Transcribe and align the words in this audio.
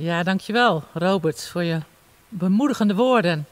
Ja, 0.00 0.22
dankjewel 0.22 0.84
Robert 0.92 1.48
voor 1.48 1.62
je 1.62 1.80
bemoedigende 2.28 2.94
woorden. 2.94 3.46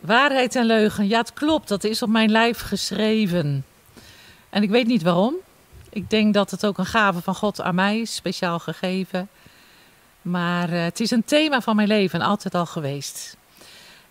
Waarheid 0.00 0.56
en 0.56 0.64
leugen, 0.64 1.08
ja 1.08 1.18
het 1.18 1.32
klopt, 1.32 1.68
dat 1.68 1.84
is 1.84 2.02
op 2.02 2.08
mijn 2.08 2.30
lijf 2.30 2.60
geschreven. 2.60 3.64
En 4.50 4.62
ik 4.62 4.70
weet 4.70 4.86
niet 4.86 5.02
waarom. 5.02 5.34
Ik 5.90 6.10
denk 6.10 6.34
dat 6.34 6.50
het 6.50 6.66
ook 6.66 6.78
een 6.78 6.86
gave 6.86 7.20
van 7.22 7.34
God 7.34 7.60
aan 7.60 7.74
mij 7.74 8.00
is, 8.00 8.14
speciaal 8.14 8.58
gegeven. 8.58 9.28
Maar 10.22 10.72
uh, 10.72 10.82
het 10.82 11.00
is 11.00 11.10
een 11.10 11.24
thema 11.24 11.60
van 11.60 11.76
mijn 11.76 11.88
leven, 11.88 12.20
altijd 12.20 12.54
al 12.54 12.66
geweest. 12.66 13.36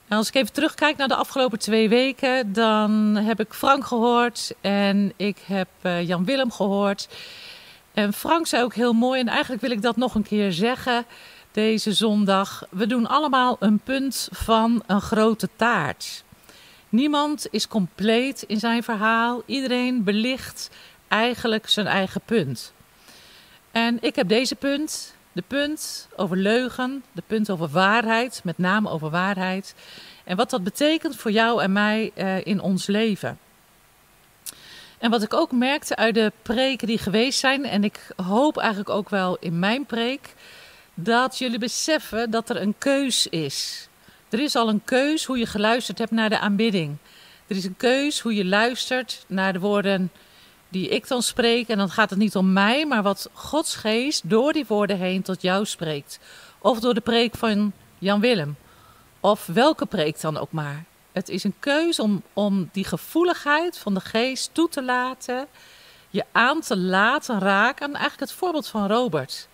Als 0.07 0.28
ik 0.28 0.36
even 0.36 0.54
terugkijk 0.54 0.98
naar 0.98 1.07
de 1.07 1.16
afgelopen 1.16 1.60
twee 1.60 1.89
weken, 1.89 2.54
dan 2.54 3.16
heb 3.16 3.39
ik 3.39 3.54
Frank 3.54 3.86
gehoord 3.86 4.54
en 4.62 5.14
ik 5.16 5.38
heb 5.46 5.68
uh, 5.82 6.07
Jan 6.07 6.26
Willem 6.26 6.52
gehoord. 6.52 7.07
En 8.00 8.14
Frank 8.14 8.48
zei 8.48 8.64
ook 8.64 8.74
heel 8.74 8.94
mooi, 8.94 9.20
en 9.20 9.28
eigenlijk 9.28 9.62
wil 9.62 9.72
ik 9.72 9.82
dat 9.82 9.96
nog 9.96 10.16
een 10.16 10.24
keer 10.24 10.52
zeggen 10.52 11.06
deze 11.52 11.94
zondag. 11.94 12.66
We 12.70 12.88
doen 12.88 13.07
allemaal 13.07 13.56
een 13.60 13.80
punt 13.80 14.30
van 14.32 14.84
een 14.88 15.02
grote 15.02 15.50
taart. 15.56 16.24
Niemand 16.90 17.48
is 17.52 17.68
compleet 17.68 18.42
in 18.42 18.60
zijn 18.60 18.84
verhaal. 18.84 19.43
Iedereen 19.46 20.04
belicht 20.04 20.70
eigenlijk 21.07 21.70
zijn 21.70 21.88
eigen 21.88 22.21
punt. 22.26 22.74
En 23.71 23.98
ik 24.02 24.16
heb 24.16 24.28
deze 24.28 24.56
punt, 24.56 25.16
de 25.32 25.43
punt 25.48 26.07
over 26.16 26.38
leugen, 26.38 27.04
de 27.12 27.24
punt 27.28 27.50
over 27.50 27.68
waarheid, 27.68 28.42
met 28.43 28.57
name 28.57 28.90
over 28.90 29.10
waarheid. 29.10 29.76
En 30.24 30.38
wat 30.38 30.50
dat 30.50 30.64
betekent 30.64 31.16
voor 31.16 31.32
jou 31.32 31.62
en 31.62 31.71
mij 31.71 32.12
uh, 32.16 32.45
in 32.45 32.62
ons 32.62 32.88
leven. 32.88 33.38
En 35.00 35.09
wat 35.09 35.23
ik 35.23 35.34
ook 35.34 35.52
merkte 35.52 35.95
uit 35.95 36.14
de 36.14 36.31
preken 36.42 36.88
die 36.88 36.98
geweest 36.98 37.40
zijn, 37.40 37.66
en 37.66 37.84
ik 37.84 38.08
hoop 38.16 38.58
eigenlijk 38.58 38.90
ook 38.90 39.09
wel 39.09 39.38
in 39.40 39.59
mijn 39.59 39.86
preek, 39.86 40.34
dat 40.94 41.38
jullie 41.38 41.59
beseffen 41.59 42.32
dat 42.32 42.50
er 42.50 42.62
een 42.62 42.76
keus 42.78 43.28
is. 43.28 43.88
Er 44.30 44.40
is 44.40 44.56
al 44.56 44.70
een 44.70 44.84
keus 44.84 45.26
hoe 45.26 45.38
je 45.38 45.46
geluisterd 45.46 45.98
hebt 45.98 46.12
naar 46.12 46.30
de 46.30 46.40
aanbidding. 46.40 46.98
Er 47.48 47.56
is 47.56 47.66
een 47.66 47.78
keus 47.78 48.20
hoe 48.20 48.36
je 48.36 48.46
luistert 48.46 49.26
naar 49.28 49.54
de 49.54 49.60
woorden 49.60 50.12
die 50.70 50.88
ik 50.88 51.08
dan 51.08 51.22
spreek. 51.22 51.68
En 51.68 51.78
dan 51.78 51.90
gaat 51.90 52.10
het 52.10 52.20
niet 52.20 52.36
om 52.36 52.54
mij, 52.54 52.86
maar 52.86 53.04
wat 53.04 53.30
Gods 53.34 53.76
geest 53.76 54.30
door 54.30 54.54
die 54.54 54.66
woorden 54.68 54.98
heen 54.98 55.22
tot 55.22 55.42
jou 55.42 55.66
spreekt. 55.66 56.20
Of 56.60 56.80
door 56.80 56.94
de 56.94 57.02
preek 57.02 57.36
van 57.36 57.73
Jan 57.98 58.20
Willem. 58.20 58.56
Of 59.20 59.45
welke 59.45 59.86
preek 59.86 60.22
dan 60.22 60.38
ook 60.38 60.52
maar. 60.52 60.86
Het 61.12 61.30
is 61.30 61.44
een 61.44 61.56
keuze 61.60 62.02
om, 62.02 62.24
om 62.34 62.70
die 62.72 62.84
gevoeligheid 62.84 63.78
van 63.78 63.94
de 63.94 64.00
geest 64.00 64.50
toe 64.54 64.70
te 64.70 64.84
laten, 64.84 65.48
je 66.10 66.26
aan 66.32 66.62
te 66.62 66.78
laten 66.78 67.40
raken. 67.40 67.88
Eigenlijk 67.88 68.20
het 68.20 68.32
voorbeeld 68.32 68.68
van 68.68 68.88
Robert. 68.88 69.48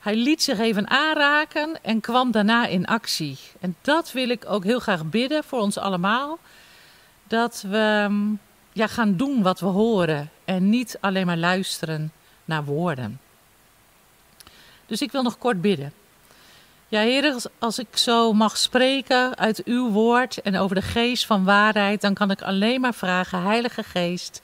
Hij 0.00 0.16
liet 0.16 0.42
zich 0.42 0.58
even 0.58 0.90
aanraken 0.90 1.82
en 1.82 2.00
kwam 2.00 2.30
daarna 2.30 2.66
in 2.66 2.86
actie. 2.86 3.38
En 3.60 3.76
dat 3.80 4.12
wil 4.12 4.28
ik 4.28 4.44
ook 4.46 4.64
heel 4.64 4.80
graag 4.80 5.04
bidden 5.04 5.44
voor 5.44 5.60
ons 5.60 5.78
allemaal. 5.78 6.38
Dat 7.24 7.64
we 7.68 8.06
mm, 8.08 8.38
ja, 8.72 8.86
gaan 8.86 9.16
doen 9.16 9.42
wat 9.42 9.60
we 9.60 9.66
horen 9.66 10.30
en 10.44 10.68
niet 10.68 10.96
alleen 11.00 11.26
maar 11.26 11.36
luisteren 11.36 12.12
naar 12.44 12.64
woorden. 12.64 13.20
Dus 14.86 15.02
ik 15.02 15.12
wil 15.12 15.22
nog 15.22 15.38
kort 15.38 15.60
bidden. 15.60 15.92
Ja, 16.92 17.00
Heer, 17.00 17.36
als 17.58 17.78
ik 17.78 17.96
zo 17.96 18.32
mag 18.32 18.56
spreken 18.56 19.38
uit 19.38 19.64
uw 19.64 19.90
woord 19.90 20.42
en 20.42 20.56
over 20.56 20.74
de 20.74 20.82
geest 20.82 21.26
van 21.26 21.44
waarheid, 21.44 22.00
dan 22.00 22.14
kan 22.14 22.30
ik 22.30 22.42
alleen 22.42 22.80
maar 22.80 22.94
vragen, 22.94 23.42
Heilige 23.42 23.82
Geest, 23.82 24.42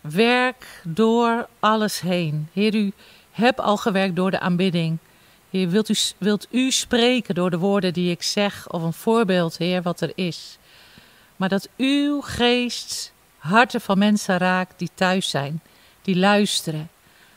werk 0.00 0.80
door 0.84 1.48
alles 1.60 2.00
heen. 2.00 2.48
Heer, 2.52 2.74
u 2.74 2.92
hebt 3.30 3.60
al 3.60 3.76
gewerkt 3.76 4.16
door 4.16 4.30
de 4.30 4.40
aanbidding. 4.40 4.98
Heer, 5.50 5.68
wilt 5.68 5.88
u, 5.88 5.94
wilt 6.18 6.46
u 6.50 6.70
spreken 6.70 7.34
door 7.34 7.50
de 7.50 7.58
woorden 7.58 7.92
die 7.92 8.10
ik 8.10 8.22
zeg, 8.22 8.70
of 8.70 8.82
een 8.82 8.92
voorbeeld, 8.92 9.56
Heer, 9.56 9.82
wat 9.82 10.00
er 10.00 10.12
is. 10.14 10.58
Maar 11.36 11.48
dat 11.48 11.68
uw 11.76 12.20
geest 12.20 13.12
harten 13.38 13.80
van 13.80 13.98
mensen 13.98 14.38
raakt 14.38 14.78
die 14.78 14.90
thuis 14.94 15.30
zijn, 15.30 15.62
die 16.02 16.16
luisteren. 16.16 16.90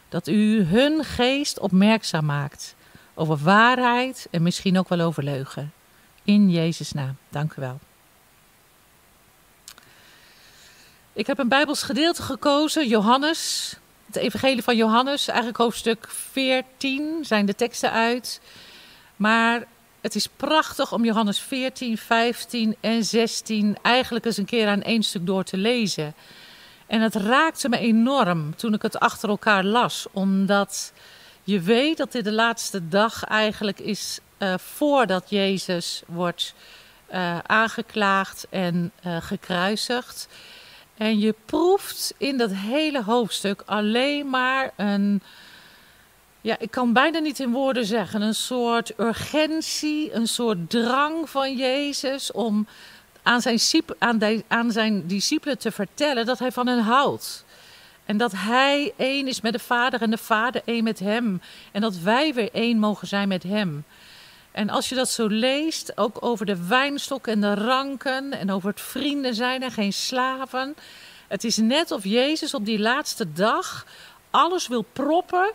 Dat 0.10 0.28
u 0.28 0.64
hun 0.64 1.04
geest 1.04 1.60
opmerkzaam 1.60 2.26
maakt 2.26 2.78
over 3.20 3.38
waarheid 3.38 4.28
en 4.32 4.44
misschien 4.44 4.78
ook 4.78 4.90
wel 4.90 5.00
over 5.00 5.24
leugen. 5.24 5.74
In 6.24 6.50
Jezus' 6.50 6.92
naam. 6.92 7.18
Dank 7.30 7.54
u 7.54 7.62
wel. 7.62 7.80
Ik 11.14 11.28
heb 11.28 11.40
een 11.40 11.48
Bijbels 11.48 11.84
gedeelte 11.84 12.22
gekozen, 12.22 12.88
Johannes, 12.88 13.76
het 14.06 14.16
Evangelie 14.16 14.64
van 14.64 14.76
Johannes, 14.76 15.28
eigenlijk 15.28 15.58
hoofdstuk 15.58 16.08
14 16.10 17.18
zijn 17.22 17.46
de 17.46 17.56
teksten 17.56 17.92
uit. 17.92 18.42
Maar 19.16 19.64
het 20.02 20.16
is 20.16 20.28
prachtig 20.28 20.94
om 20.94 21.06
Johannes 21.06 21.40
14, 21.40 21.98
15 21.98 22.76
en 22.80 23.04
16 23.04 23.78
eigenlijk 23.82 24.26
eens 24.26 24.38
een 24.38 24.46
keer 24.46 24.68
aan 24.68 24.82
één 24.82 25.04
stuk 25.04 25.26
door 25.26 25.44
te 25.44 25.58
lezen. 25.58 26.14
En 26.88 27.02
het 27.02 27.16
raakte 27.16 27.70
me 27.70 27.78
enorm 27.78 28.56
toen 28.56 28.74
ik 28.74 28.82
het 28.82 29.00
achter 29.00 29.30
elkaar 29.30 29.64
las, 29.64 30.08
omdat 30.12 30.94
je 31.50 31.60
weet 31.60 31.98
dat 31.98 32.12
dit 32.12 32.24
de 32.24 32.32
laatste 32.32 32.88
dag 32.88 33.24
eigenlijk 33.24 33.80
is 33.80 34.20
uh, 34.40 34.54
voordat 34.58 35.30
Jezus 35.30 36.02
wordt 36.06 36.54
uh, 37.12 37.38
aangeklaagd 37.40 38.48
en 38.50 38.92
uh, 39.06 39.18
gekruisigd. 39.20 40.28
En 40.98 41.20
je 41.20 41.36
proeft 41.46 42.14
in 42.18 42.38
dat 42.38 42.52
hele 42.54 43.04
hoofdstuk 43.04 43.64
alleen 43.66 44.30
maar 44.30 44.72
een, 44.76 45.22
ja, 46.42 46.56
ik 46.60 46.72
kan 46.72 46.94
bijna 46.94 47.20
niet 47.20 47.40
in 47.40 47.52
woorden 47.52 47.86
zeggen, 47.86 48.22
een 48.22 48.36
soort 48.36 48.94
urgentie, 49.00 50.14
een 50.14 50.28
soort 50.28 50.70
drang 50.70 51.30
van 51.30 51.56
Jezus 51.56 52.32
om 52.32 52.68
aan 53.24 53.42
zijn, 53.42 54.44
aan 54.48 54.72
zijn 54.72 55.08
discipelen 55.08 55.58
te 55.58 55.72
vertellen 55.72 56.26
dat 56.26 56.40
hij 56.40 56.52
van 56.52 56.68
hen 56.68 56.84
houdt. 56.84 57.44
En 58.10 58.18
dat 58.18 58.32
hij 58.36 58.94
één 58.98 59.28
is 59.28 59.42
met 59.42 59.54
de 59.54 59.60
Vader 59.60 60.02
en 60.02 60.10
de 60.10 60.18
Vader 60.18 60.62
één 60.66 60.84
met 60.84 61.00
hem. 61.00 61.42
En 61.72 61.82
dat 61.82 61.98
wij 61.98 62.34
weer 62.34 62.50
één 62.52 62.80
mogen 62.80 63.08
zijn 63.08 63.28
met 63.28 63.44
hem. 63.44 63.86
En 64.52 64.70
als 64.70 64.90
je 64.90 64.96
dat 64.96 65.10
zo 65.10 65.28
leest, 65.28 65.98
ook 65.98 66.18
over 66.20 66.46
de 66.46 66.68
wijnstok 66.68 67.28
en 67.28 67.42
de 67.42 67.54
ranken 67.54 68.32
en 68.32 68.52
over 68.52 68.70
het 68.70 68.82
vrienden 68.82 69.36
zijn 69.36 69.64
en 69.64 69.72
geen 69.72 69.94
slaven. 69.94 70.76
Het 71.28 71.44
is 71.44 71.58
net 71.58 71.92
of 71.92 72.04
Jezus 72.04 72.54
op 72.54 72.66
die 72.66 72.80
laatste 72.80 73.32
dag 73.34 73.86
alles 74.30 74.68
wil 74.68 74.86
proppen 74.94 75.52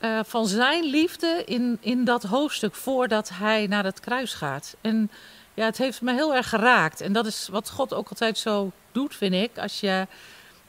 uh, 0.00 0.20
van 0.24 0.46
zijn 0.46 0.84
liefde 0.84 1.42
in, 1.46 1.78
in 1.80 2.04
dat 2.04 2.22
hoofdstuk 2.22 2.74
voordat 2.74 3.30
hij 3.34 3.66
naar 3.66 3.84
het 3.84 4.00
kruis 4.00 4.34
gaat. 4.34 4.76
En 4.80 5.10
ja, 5.54 5.64
het 5.64 5.78
heeft 5.78 6.00
me 6.00 6.12
heel 6.12 6.34
erg 6.34 6.48
geraakt. 6.48 7.00
En 7.00 7.12
dat 7.12 7.26
is 7.26 7.48
wat 7.50 7.70
God 7.70 7.94
ook 7.94 8.08
altijd 8.08 8.38
zo 8.38 8.72
doet, 8.92 9.16
vind 9.16 9.34
ik. 9.34 9.58
Als 9.58 9.80
je 9.80 10.06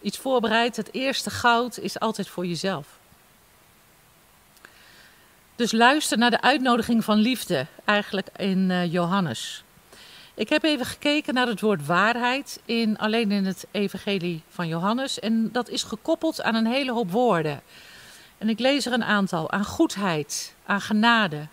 iets 0.01 0.17
voorbereidt, 0.17 0.75
het 0.75 0.93
eerste 0.93 1.29
goud 1.29 1.77
is 1.77 1.99
altijd 1.99 2.27
voor 2.27 2.45
jezelf. 2.45 2.87
Dus 5.55 5.71
luister 5.71 6.17
naar 6.17 6.31
de 6.31 6.41
uitnodiging 6.41 7.03
van 7.03 7.17
liefde, 7.17 7.65
eigenlijk 7.85 8.27
in 8.35 8.69
uh, 8.69 8.91
Johannes. 8.91 9.63
Ik 10.33 10.49
heb 10.49 10.63
even 10.63 10.85
gekeken 10.85 11.33
naar 11.33 11.47
het 11.47 11.61
woord 11.61 11.85
waarheid 11.85 12.61
in, 12.65 12.97
alleen 12.97 13.31
in 13.31 13.45
het 13.45 13.65
evangelie 13.71 14.41
van 14.49 14.67
Johannes. 14.67 15.19
En 15.19 15.49
dat 15.51 15.69
is 15.69 15.83
gekoppeld 15.83 16.41
aan 16.41 16.55
een 16.55 16.67
hele 16.67 16.91
hoop 16.91 17.11
woorden. 17.11 17.61
En 18.37 18.49
ik 18.49 18.59
lees 18.59 18.85
er 18.85 18.93
een 18.93 19.03
aantal. 19.03 19.51
Aan 19.51 19.65
goedheid, 19.65 20.55
aan 20.65 20.81
genade, 20.81 21.47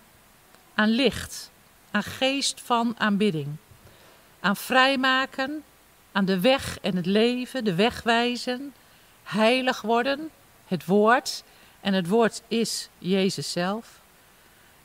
aan 0.74 0.88
licht, 0.88 1.50
aan 1.90 2.02
geest 2.02 2.60
van 2.64 2.94
aanbidding. 2.98 3.48
Aan 4.40 4.56
vrijmaken, 4.56 5.64
aan 6.18 6.24
de 6.24 6.40
weg 6.40 6.78
en 6.80 6.96
het 6.96 7.06
leven, 7.06 7.64
de 7.64 7.74
weg 7.74 8.02
wijzen, 8.02 8.74
heilig 9.22 9.80
worden, 9.80 10.30
het 10.66 10.84
woord. 10.84 11.44
En 11.80 11.92
het 11.92 12.08
woord 12.08 12.42
is 12.48 12.88
Jezus 12.98 13.52
zelf. 13.52 14.00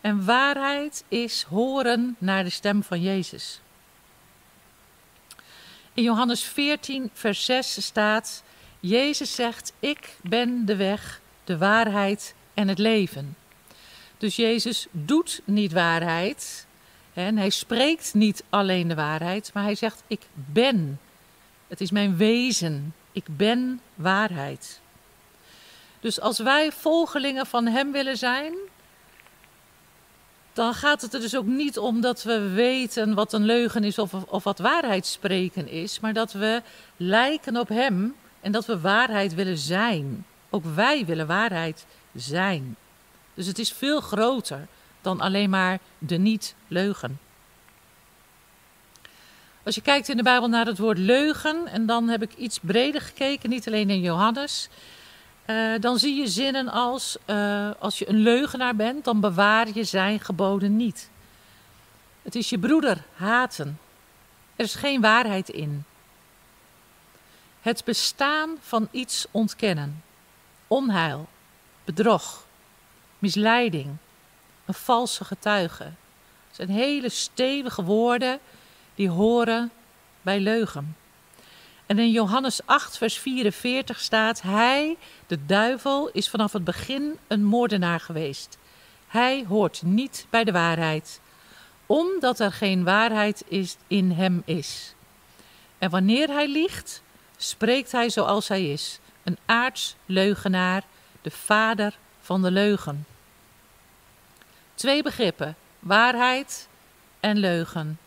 En 0.02 0.26
waarheid 0.26 1.04
is 1.08 1.44
horen 1.44 2.16
naar 2.18 2.44
de 2.44 2.50
stem 2.50 2.84
van 2.84 3.02
Jezus. 3.02 3.62
In 5.94 6.04
Johannes 6.04 6.44
14, 6.44 7.10
vers 7.14 7.46
6 7.46 7.86
staat: 7.86 8.44
Jezus 8.80 9.36
zegt: 9.36 9.74
Ik 9.80 10.18
ben 10.22 10.66
de 10.66 10.76
weg, 10.76 11.22
de 11.44 11.58
waarheid 11.58 12.34
en 12.54 12.68
het 12.68 12.80
leven. 12.80 13.38
Dus 14.18 14.36
Jezus 14.36 14.88
doet 14.92 15.42
niet 15.46 15.72
waarheid. 15.72 16.68
En 17.14 17.38
hij 17.38 17.50
spreekt 17.50 18.14
niet 18.14 18.44
alleen 18.50 18.88
de 18.88 18.96
waarheid, 18.96 19.52
maar 19.54 19.64
hij 19.64 19.76
zegt: 19.76 20.04
Ik 20.08 20.22
ben. 20.34 21.00
Het 21.74 21.82
is 21.82 21.92
mijn 21.92 22.18
wezen. 22.18 22.94
Ik 23.12 23.26
ben 23.38 23.82
waarheid. 23.96 24.82
Dus 26.00 26.20
als 26.20 26.40
wij 26.40 26.72
volgelingen 26.72 27.46
van 27.46 27.66
Hem 27.66 27.92
willen 27.92 28.18
zijn, 28.18 28.54
dan 30.54 30.74
gaat 30.74 31.02
het 31.02 31.14
er 31.14 31.20
dus 31.20 31.36
ook 31.36 31.46
niet 31.46 31.78
om 31.78 32.02
dat 32.02 32.24
we 32.24 32.50
weten 32.50 33.14
wat 33.14 33.34
een 33.34 33.46
leugen 33.46 33.84
is 33.84 33.98
of, 33.98 34.14
of 34.14 34.44
wat 34.44 34.60
waarheid 34.60 35.06
spreken 35.06 35.68
is, 35.68 36.00
maar 36.00 36.14
dat 36.14 36.32
we 36.32 36.62
lijken 36.98 37.58
op 37.58 37.68
Hem 37.68 38.16
en 38.42 38.52
dat 38.52 38.66
we 38.66 38.80
waarheid 38.80 39.34
willen 39.34 39.58
zijn. 39.58 40.26
Ook 40.50 40.66
wij 40.76 41.06
willen 41.06 41.28
waarheid 41.28 41.86
zijn. 42.16 42.76
Dus 43.34 43.48
het 43.48 43.60
is 43.60 43.72
veel 43.72 44.02
groter 44.02 44.68
dan 45.02 45.22
alleen 45.22 45.50
maar 45.50 45.80
de 45.98 46.18
niet-leugen. 46.18 47.20
Als 49.64 49.76
je 49.76 49.82
kijkt 49.82 50.10
in 50.10 50.18
de 50.18 50.24
Bijbel 50.24 50.48
naar 50.48 50.66
het 50.66 50.78
woord 50.78 50.98
leugen, 50.98 51.68
en 51.68 51.86
dan 51.86 52.08
heb 52.08 52.22
ik 52.22 52.36
iets 52.36 52.60
breder 52.62 53.02
gekeken, 53.02 53.50
niet 53.50 53.68
alleen 53.68 53.90
in 53.90 54.02
Johannes, 54.02 54.70
uh, 55.46 55.80
dan 55.80 56.00
zie 56.00 56.16
je 56.16 56.28
zinnen 56.28 56.68
als: 56.68 57.18
uh, 57.26 57.70
als 57.80 58.00
je 58.00 58.10
een 58.10 58.20
leugenaar 58.20 58.76
bent, 58.76 59.04
dan 59.04 59.20
bewaar 59.20 59.68
je 59.74 59.84
zijn 59.84 60.20
geboden 60.20 60.76
niet. 60.76 61.10
Het 62.22 62.36
is 62.36 62.50
je 62.50 62.60
broeder 62.60 63.04
haten. 63.16 63.80
Er 64.56 64.66
is 64.66 64.76
geen 64.76 65.02
waarheid 65.02 65.50
in. 65.50 65.84
Het 67.62 67.84
bestaan 67.86 68.58
van 68.60 68.88
iets 68.92 69.26
ontkennen. 69.32 70.04
Onheil, 70.68 71.28
bedrog, 71.84 72.46
misleiding, 73.20 73.96
een 74.66 74.74
valse 74.74 75.26
getuige. 75.26 75.84
Het 76.48 76.56
zijn 76.56 76.70
hele 76.70 77.10
stevige 77.10 77.84
woorden 77.84 78.40
die 78.96 79.10
horen 79.10 79.72
bij 80.22 80.40
leugen. 80.40 80.96
En 81.86 82.00
in 82.00 82.12
Johannes 82.12 82.66
8, 82.66 82.98
vers 82.98 83.18
44 83.18 84.00
staat: 84.00 84.42
Hij, 84.42 84.98
de 85.28 85.46
duivel, 85.46 86.10
is 86.10 86.30
vanaf 86.30 86.54
het 86.54 86.64
begin 86.64 87.18
een 87.28 87.44
moordenaar 87.44 88.00
geweest. 88.00 88.58
Hij 89.08 89.46
hoort 89.48 89.82
niet 89.82 90.28
bij 90.30 90.44
de 90.44 90.52
waarheid, 90.52 91.22
omdat 91.86 92.40
er 92.40 92.52
geen 92.52 92.84
waarheid 92.84 93.44
is, 93.48 93.78
in 93.88 94.12
hem 94.12 94.42
is. 94.46 94.96
En 95.78 95.90
wanneer 95.90 96.28
hij 96.28 96.48
liegt, 96.48 97.02
spreekt 97.38 97.92
hij 97.92 98.10
zoals 98.10 98.48
hij 98.48 98.72
is: 98.72 99.00
een 99.24 99.38
aardsleugenaar, 99.46 100.84
de 101.22 101.32
vader 101.32 101.98
van 102.22 102.42
de 102.42 102.52
leugen. 102.52 103.06
Twee 104.76 105.04
begrippen: 105.04 105.56
waarheid 105.80 106.68
en 107.20 107.38
leugen. 107.38 108.00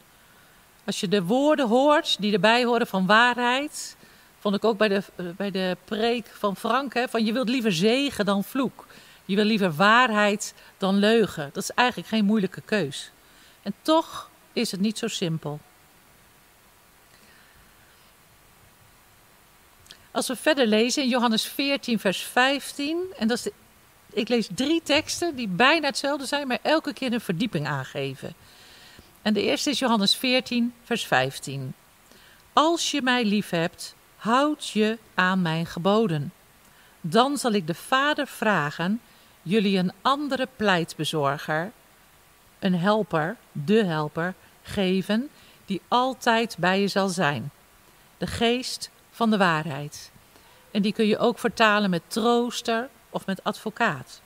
Als 0.87 1.00
je 1.00 1.09
de 1.09 1.23
woorden 1.23 1.69
hoort 1.69 2.17
die 2.21 2.33
erbij 2.33 2.65
horen 2.65 2.87
van 2.87 3.06
waarheid, 3.06 3.97
vond 4.38 4.55
ik 4.55 4.65
ook 4.65 4.79
bij 4.79 4.88
de, 4.88 5.03
eh, 5.17 5.27
bij 5.37 5.50
de 5.50 5.77
preek 5.85 6.27
van 6.27 6.56
Frank, 6.56 6.94
hè, 6.94 7.09
van 7.09 7.25
je 7.25 7.33
wilt 7.33 7.49
liever 7.49 7.73
zegen 7.73 8.25
dan 8.25 8.44
vloek. 8.44 8.87
Je 9.25 9.37
wil 9.37 9.44
liever 9.44 9.75
waarheid 9.75 10.55
dan 10.79 10.97
leugen. 10.97 11.50
Dat 11.53 11.62
is 11.62 11.71
eigenlijk 11.71 12.09
geen 12.09 12.25
moeilijke 12.25 12.61
keus. 12.61 13.11
En 13.62 13.75
toch 13.83 14.31
is 14.53 14.71
het 14.71 14.81
niet 14.81 14.99
zo 14.99 15.09
simpel. 15.09 15.61
Als 20.11 20.27
we 20.27 20.37
verder 20.37 20.67
lezen 20.67 21.03
in 21.03 21.09
Johannes 21.09 21.44
14, 21.44 21.99
vers 21.99 22.23
15, 22.23 22.99
en 23.19 23.29
dat 23.29 23.39
is 23.39 23.53
ik 24.12 24.29
lees 24.29 24.49
drie 24.55 24.81
teksten 24.82 25.37
die 25.37 25.49
bijna 25.49 25.87
hetzelfde 25.87 26.27
zijn, 26.27 26.47
maar 26.47 26.59
elke 26.62 26.93
keer 26.93 27.12
een 27.12 27.21
verdieping 27.21 27.67
aangeven. 27.67 28.35
En 29.26 29.32
de 29.32 29.43
eerste 29.43 29.70
is 29.70 29.78
Johannes 29.78 30.17
14, 30.17 30.75
vers 30.82 31.06
15. 31.06 31.75
Als 32.52 32.90
je 32.90 33.02
mij 33.02 33.25
lief 33.25 33.50
hebt, 33.50 33.94
houd 34.17 34.69
je 34.69 34.99
aan 35.14 35.43
mijn 35.43 35.67
geboden. 35.67 36.32
Dan 37.00 37.37
zal 37.37 37.52
ik 37.52 37.67
de 37.67 37.75
Vader 37.75 38.26
vragen 38.26 39.00
jullie 39.43 39.78
een 39.78 39.93
andere 40.02 40.49
pleitbezorger, 40.56 41.73
een 42.58 42.75
helper, 42.75 43.37
de 43.52 43.84
helper, 43.84 44.34
geven, 44.62 45.31
die 45.64 45.81
altijd 45.88 46.56
bij 46.58 46.81
je 46.81 46.88
zal 46.88 47.08
zijn. 47.08 47.50
De 48.19 48.26
geest 48.26 48.90
van 49.11 49.31
de 49.31 49.37
waarheid. 49.37 50.11
En 50.70 50.82
die 50.82 50.93
kun 50.93 51.06
je 51.06 51.19
ook 51.19 51.38
vertalen 51.38 51.90
met 51.90 52.02
trooster 52.06 52.88
of 53.11 53.26
met 53.26 53.44
advocaat. 53.44 54.20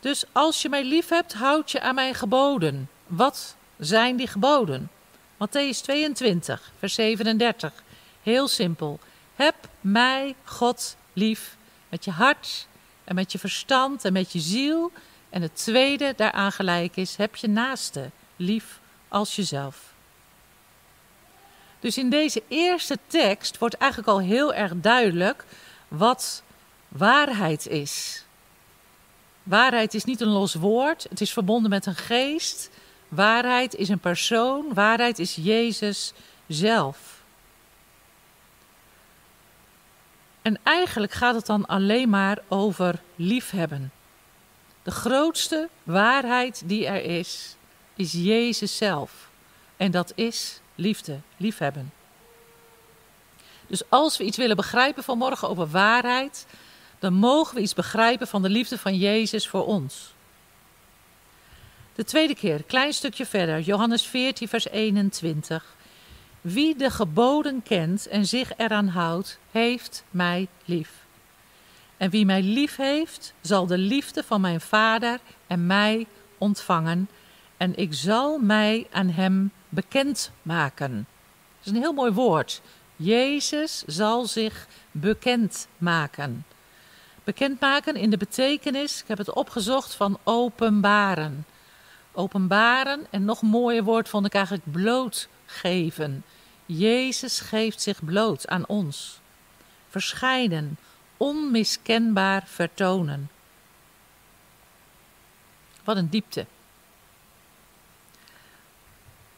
Dus 0.00 0.24
als 0.32 0.62
je 0.62 0.68
mij 0.68 0.84
lief 0.84 1.08
hebt, 1.08 1.32
houd 1.32 1.70
je 1.70 1.80
aan 1.80 1.94
mijn 1.94 2.14
geboden. 2.14 2.88
Wat 3.06 3.56
zijn 3.78 4.16
die 4.16 4.26
geboden? 4.26 4.90
Matthäus 5.36 5.80
22, 5.82 6.72
vers 6.78 6.94
37. 6.94 7.82
Heel 8.22 8.48
simpel. 8.48 9.00
Heb 9.34 9.54
mij, 9.80 10.34
God, 10.44 10.96
lief 11.12 11.56
met 11.88 12.04
je 12.04 12.10
hart 12.10 12.66
en 13.04 13.14
met 13.14 13.32
je 13.32 13.38
verstand 13.38 14.04
en 14.04 14.12
met 14.12 14.32
je 14.32 14.40
ziel. 14.40 14.92
En 15.30 15.42
het 15.42 15.56
tweede 15.56 16.12
daaraan 16.16 16.52
gelijk 16.52 16.96
is: 16.96 17.16
heb 17.16 17.36
je 17.36 17.48
naaste 17.48 18.10
lief 18.36 18.80
als 19.08 19.36
jezelf. 19.36 19.92
Dus 21.80 21.98
in 21.98 22.10
deze 22.10 22.42
eerste 22.48 22.98
tekst 23.06 23.58
wordt 23.58 23.74
eigenlijk 23.74 24.10
al 24.10 24.20
heel 24.20 24.54
erg 24.54 24.72
duidelijk 24.74 25.44
wat 25.88 26.42
waarheid 26.88 27.66
is. 27.66 28.24
Waarheid 29.42 29.94
is 29.94 30.04
niet 30.04 30.20
een 30.20 30.28
los 30.28 30.54
woord, 30.54 31.06
het 31.08 31.20
is 31.20 31.32
verbonden 31.32 31.70
met 31.70 31.86
een 31.86 31.94
geest. 31.94 32.70
Waarheid 33.08 33.74
is 33.74 33.88
een 33.88 33.98
persoon, 33.98 34.74
waarheid 34.74 35.18
is 35.18 35.34
Jezus 35.34 36.12
zelf. 36.46 37.22
En 40.42 40.58
eigenlijk 40.62 41.12
gaat 41.12 41.34
het 41.34 41.46
dan 41.46 41.66
alleen 41.66 42.08
maar 42.08 42.38
over 42.48 43.00
liefhebben. 43.16 43.92
De 44.82 44.90
grootste 44.90 45.68
waarheid 45.82 46.62
die 46.64 46.86
er 46.86 47.04
is, 47.18 47.56
is 47.94 48.12
Jezus 48.12 48.76
zelf. 48.76 49.30
En 49.76 49.90
dat 49.90 50.12
is 50.14 50.60
liefde, 50.74 51.20
liefhebben. 51.36 51.92
Dus 53.66 53.82
als 53.88 54.16
we 54.16 54.24
iets 54.24 54.36
willen 54.36 54.56
begrijpen 54.56 55.04
vanmorgen 55.04 55.48
over 55.48 55.68
waarheid, 55.68 56.46
dan 56.98 57.12
mogen 57.12 57.54
we 57.54 57.60
iets 57.60 57.74
begrijpen 57.74 58.26
van 58.26 58.42
de 58.42 58.48
liefde 58.48 58.78
van 58.78 58.96
Jezus 58.96 59.48
voor 59.48 59.66
ons. 59.66 60.13
De 61.94 62.04
tweede 62.04 62.34
keer, 62.34 62.62
klein 62.62 62.92
stukje 62.92 63.26
verder, 63.26 63.60
Johannes 63.60 64.06
14, 64.06 64.48
vers 64.48 64.68
21. 64.68 65.74
Wie 66.40 66.76
de 66.76 66.90
geboden 66.90 67.62
kent 67.62 68.06
en 68.06 68.26
zich 68.26 68.52
eraan 68.56 68.88
houdt, 68.88 69.38
heeft 69.50 70.04
mij 70.10 70.48
lief. 70.64 70.90
En 71.96 72.10
wie 72.10 72.24
mij 72.24 72.42
lief 72.42 72.76
heeft, 72.76 73.34
zal 73.40 73.66
de 73.66 73.78
liefde 73.78 74.22
van 74.22 74.40
mijn 74.40 74.60
Vader 74.60 75.18
en 75.46 75.66
mij 75.66 76.06
ontvangen. 76.38 77.08
En 77.56 77.76
ik 77.76 77.94
zal 77.94 78.38
mij 78.38 78.86
aan 78.90 79.08
hem 79.08 79.52
bekend 79.68 80.30
maken. 80.42 81.06
Dat 81.58 81.66
is 81.66 81.72
een 81.72 81.82
heel 81.82 81.92
mooi 81.92 82.12
woord. 82.12 82.60
Jezus 82.96 83.82
zal 83.86 84.26
zich 84.26 84.66
bekend 84.90 85.68
maken. 85.78 86.44
Bekendmaken 87.24 87.96
in 87.96 88.10
de 88.10 88.16
betekenis, 88.16 89.00
ik 89.00 89.08
heb 89.08 89.18
het 89.18 89.32
opgezocht, 89.32 89.94
van 89.94 90.18
openbaren. 90.24 91.44
Openbaren 92.16 93.06
en 93.10 93.24
nog 93.24 93.42
mooier 93.42 93.84
woord 93.84 94.08
vond 94.08 94.26
ik 94.26 94.34
eigenlijk 94.34 94.72
blootgeven. 94.72 96.24
Jezus 96.66 97.40
geeft 97.40 97.82
zich 97.82 98.04
bloot 98.04 98.48
aan 98.48 98.66
ons. 98.66 99.20
Verschijnen, 99.88 100.76
onmiskenbaar 101.16 102.42
vertonen. 102.46 103.30
Wat 105.84 105.96
een 105.96 106.08
diepte. 106.08 106.46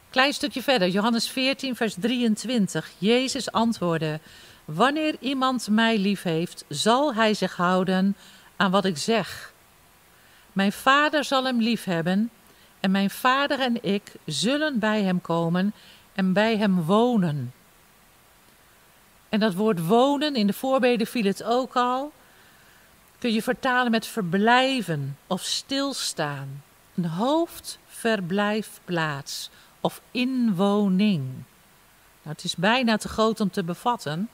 Klein 0.09 0.33
stukje 0.33 0.63
verder, 0.63 0.87
Johannes 0.87 1.29
14, 1.29 1.75
vers 1.75 1.95
23. 1.99 2.91
Jezus 2.97 3.51
antwoordde: 3.51 4.19
Wanneer 4.65 5.15
iemand 5.19 5.67
mij 5.69 5.97
lief 5.97 6.23
heeft, 6.23 6.65
zal 6.67 7.13
hij 7.13 7.33
zich 7.33 7.55
houden 7.55 8.15
aan 8.55 8.71
wat 8.71 8.85
ik 8.85 8.97
zeg. 8.97 9.53
Mijn 10.53 10.71
vader 10.71 11.23
zal 11.23 11.43
hem 11.43 11.61
lief 11.61 11.83
hebben, 11.83 12.31
en 12.79 12.91
mijn 12.91 13.09
vader 13.09 13.59
en 13.59 13.83
ik 13.83 14.11
zullen 14.25 14.79
bij 14.79 15.03
hem 15.03 15.21
komen 15.21 15.73
en 16.13 16.33
bij 16.33 16.57
hem 16.57 16.83
wonen. 16.83 17.53
En 19.29 19.39
dat 19.39 19.53
woord 19.53 19.85
wonen, 19.85 20.35
in 20.35 20.47
de 20.47 20.53
voorbeden 20.53 21.07
viel 21.07 21.25
het 21.25 21.43
ook 21.43 21.75
al, 21.75 22.11
kun 23.19 23.33
je 23.33 23.43
vertalen 23.43 23.91
met 23.91 24.07
verblijven 24.07 25.17
of 25.27 25.43
stilstaan. 25.43 26.63
Een 26.95 27.05
hoofdverblijfplaats 27.05 29.49
of 29.81 30.01
inwoning. 30.11 31.23
Nou, 32.21 32.35
het 32.35 32.43
is 32.43 32.55
bijna 32.55 32.97
te 32.97 33.07
groot 33.07 33.39
om 33.39 33.51
te 33.51 33.63
bevatten. 33.63 34.29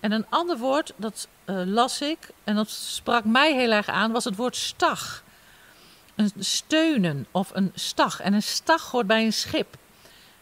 En 0.00 0.12
een 0.12 0.26
ander 0.28 0.58
woord, 0.58 0.92
dat 0.96 1.28
uh, 1.44 1.62
las 1.64 2.00
ik 2.00 2.30
en 2.44 2.54
dat 2.54 2.70
sprak 2.70 3.24
mij 3.24 3.54
heel 3.54 3.70
erg 3.70 3.88
aan, 3.88 4.12
was 4.12 4.24
het 4.24 4.36
woord 4.36 4.56
stag. 4.56 5.24
Een 6.16 6.32
steunen 6.38 7.26
of 7.30 7.50
een 7.54 7.72
stag. 7.74 8.20
En 8.20 8.32
een 8.32 8.42
stag 8.42 8.90
hoort 8.90 9.06
bij 9.06 9.24
een 9.24 9.32
schip. 9.32 9.76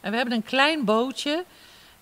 En 0.00 0.10
we 0.10 0.16
hebben 0.16 0.34
een 0.34 0.42
klein 0.42 0.84
bootje. 0.84 1.44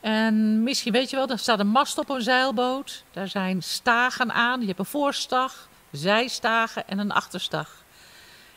En 0.01 0.63
misschien 0.63 0.93
weet 0.93 1.11
je 1.11 1.17
wel, 1.17 1.29
er 1.29 1.39
staat 1.39 1.59
een 1.59 1.67
mast 1.67 1.99
op 1.99 2.09
een 2.09 2.23
zeilboot. 2.23 3.05
Daar 3.11 3.29
zijn 3.29 3.63
stagen 3.63 4.33
aan. 4.33 4.61
Je 4.61 4.67
hebt 4.67 4.79
een 4.79 4.85
voorstag, 4.85 5.69
zijstagen 5.91 6.89
en 6.89 6.99
een 6.99 7.13
achterstag. 7.13 7.85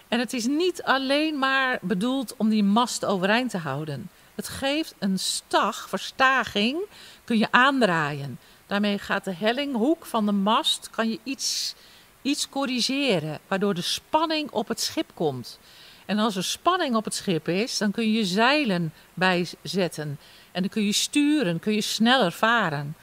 En 0.08 0.20
het 0.20 0.34
is 0.34 0.46
niet 0.46 0.84
alleen 0.84 1.40
maar 1.40 1.78
bedoeld 1.82 2.34
om 2.38 2.50
die 2.50 2.64
mast 2.64 3.06
overeind 3.06 3.50
te 3.50 3.58
houden. 3.58 4.10
Het 4.36 4.48
geeft 4.48 4.96
een 5.00 5.20
stag, 5.20 5.90
verstaging, 5.90 6.78
kun 7.24 7.38
je 7.38 7.52
aandraaien. 7.52 8.40
Daarmee 8.68 8.98
gaat 8.98 9.24
de 9.24 9.34
hellinghoek 9.34 10.06
van 10.06 10.26
de 10.26 10.32
mast, 10.32 10.90
kan 10.90 11.10
je 11.10 11.20
iets, 11.24 11.76
iets 12.26 12.50
corrigeren, 12.50 13.40
waardoor 13.48 13.74
de 13.74 13.82
spanning 13.82 14.52
op 14.52 14.68
het 14.68 14.82
schip 14.82 15.12
komt. 15.14 15.60
En 16.06 16.20
als 16.20 16.36
er 16.36 16.44
spanning 16.44 16.96
op 16.96 17.06
het 17.06 17.14
schip 17.14 17.48
is, 17.48 17.78
dan 17.78 17.92
kun 17.92 18.12
je 18.12 18.26
zeilen 18.26 18.94
bijzetten. 19.14 20.20
En 20.52 20.62
dan 20.62 20.70
kun 20.70 20.86
je 20.86 20.92
sturen, 20.92 21.60
kun 21.60 21.74
je 21.74 21.82
sneller 21.82 22.32
varen. 22.32 22.96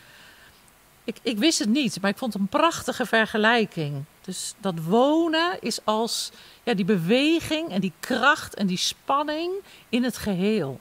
Ik, 1.05 1.17
ik 1.23 1.39
wist 1.39 1.59
het 1.59 1.69
niet, 1.69 2.01
maar 2.01 2.11
ik 2.11 2.19
vond 2.19 2.33
het 2.33 2.43
een 2.43 2.49
prachtige 2.49 3.07
vergelijking. 3.07 4.05
Dus 4.21 4.55
dat 4.61 4.75
wonen 4.79 5.61
is 5.61 5.85
als 5.85 6.31
ja, 6.63 6.75
die 6.75 6.85
beweging 6.85 7.71
en 7.71 7.81
die 7.81 7.93
kracht 8.01 8.55
en 8.55 8.67
die 8.67 8.77
spanning 8.77 9.53
in 9.89 10.05
het 10.05 10.17
geheel. 10.17 10.81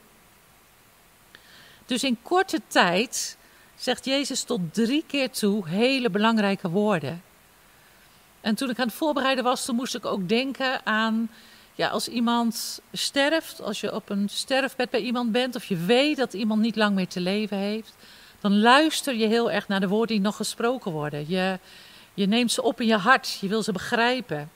Dus 1.85 2.03
in 2.03 2.17
korte 2.21 2.61
tijd 2.67 3.37
zegt 3.75 4.05
Jezus 4.05 4.43
tot 4.43 4.73
drie 4.73 5.03
keer 5.07 5.29
toe 5.29 5.67
hele 5.67 6.09
belangrijke 6.09 6.69
woorden. 6.69 7.21
En 8.41 8.55
toen 8.55 8.69
ik 8.69 8.79
aan 8.79 8.87
het 8.87 8.95
voorbereiden 8.95 9.43
was, 9.43 9.65
toen 9.65 9.75
moest 9.75 9.95
ik 9.95 10.05
ook 10.05 10.29
denken 10.29 10.85
aan 10.85 11.29
ja, 11.75 11.87
als 11.87 12.07
iemand 12.07 12.81
sterft, 12.93 13.61
als 13.61 13.79
je 13.81 13.93
op 13.93 14.09
een 14.09 14.29
sterfbed 14.29 14.89
bij 14.89 15.01
iemand 15.01 15.31
bent 15.31 15.55
of 15.55 15.65
je 15.65 15.77
weet 15.77 16.17
dat 16.17 16.33
iemand 16.33 16.61
niet 16.61 16.75
lang 16.75 16.95
meer 16.95 17.07
te 17.07 17.19
leven 17.19 17.57
heeft, 17.57 17.93
dan 18.39 18.59
luister 18.59 19.15
je 19.15 19.27
heel 19.27 19.51
erg 19.51 19.67
naar 19.67 19.79
de 19.79 19.87
woorden 19.87 20.15
die 20.15 20.25
nog 20.25 20.35
gesproken 20.35 20.91
worden. 20.91 21.25
Je, 21.29 21.59
je 22.13 22.25
neemt 22.25 22.51
ze 22.51 22.61
op 22.61 22.81
in 22.81 22.87
je 22.87 22.97
hart, 22.97 23.37
je 23.41 23.47
wil 23.47 23.63
ze 23.63 23.71
begrijpen. 23.71 24.51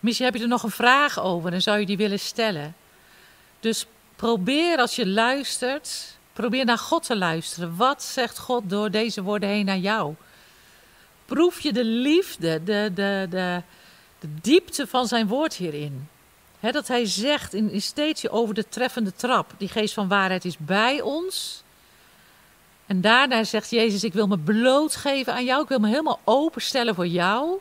Misschien 0.00 0.26
heb 0.26 0.34
je 0.34 0.42
er 0.42 0.48
nog 0.48 0.62
een 0.62 0.70
vraag 0.70 1.20
over 1.20 1.52
en 1.52 1.62
zou 1.62 1.78
je 1.78 1.86
die 1.86 1.96
willen 1.96 2.20
stellen. 2.20 2.74
Dus 3.60 3.86
probeer 4.16 4.78
als 4.78 4.96
je 4.96 5.06
luistert, 5.06 6.16
probeer 6.32 6.64
naar 6.64 6.78
God 6.78 7.02
te 7.02 7.16
luisteren. 7.16 7.76
Wat 7.76 8.02
zegt 8.02 8.38
God 8.38 8.70
door 8.70 8.90
deze 8.90 9.22
woorden 9.22 9.48
heen 9.48 9.64
naar 9.64 9.78
jou? 9.78 10.14
Proef 11.32 11.60
je 11.60 11.72
de 11.72 11.84
liefde, 11.84 12.62
de, 12.64 12.90
de, 12.94 13.26
de, 13.30 13.62
de 14.20 14.28
diepte 14.40 14.86
van 14.86 15.06
zijn 15.06 15.26
woord 15.26 15.54
hierin. 15.54 16.08
dat 16.60 16.88
hij 16.88 17.06
zegt 17.06 17.54
in, 17.54 17.70
in 17.70 17.82
steeds 17.82 18.28
over 18.28 18.54
de 18.54 18.68
treffende 18.68 19.12
trap: 19.12 19.54
die 19.56 19.68
geest 19.68 19.94
van 19.94 20.08
waarheid 20.08 20.44
is 20.44 20.56
bij 20.58 21.00
ons. 21.00 21.62
En 22.86 23.00
daarna 23.00 23.44
zegt 23.44 23.70
Jezus: 23.70 24.04
Ik 24.04 24.12
wil 24.12 24.26
me 24.26 24.38
blootgeven 24.38 25.34
aan 25.34 25.44
jou. 25.44 25.62
Ik 25.62 25.68
wil 25.68 25.78
me 25.78 25.88
helemaal 25.88 26.20
openstellen 26.24 26.94
voor 26.94 27.06
jou. 27.06 27.58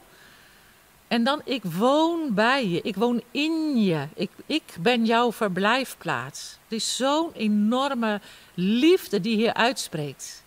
En 1.07 1.23
dan, 1.23 1.41
ik 1.45 1.63
woon 1.63 2.33
bij 2.33 2.67
je. 2.67 2.81
Ik 2.81 2.95
woon 2.95 3.21
in 3.31 3.83
je. 3.83 4.07
Ik, 4.13 4.29
ik 4.45 4.63
ben 4.79 5.05
jouw 5.05 5.31
verblijfplaats. 5.31 6.57
Het 6.63 6.79
is 6.79 6.95
zo'n 6.95 7.31
enorme 7.33 8.21
liefde 8.53 9.21
die 9.21 9.35
hier 9.35 9.53
uitspreekt. 9.53 10.43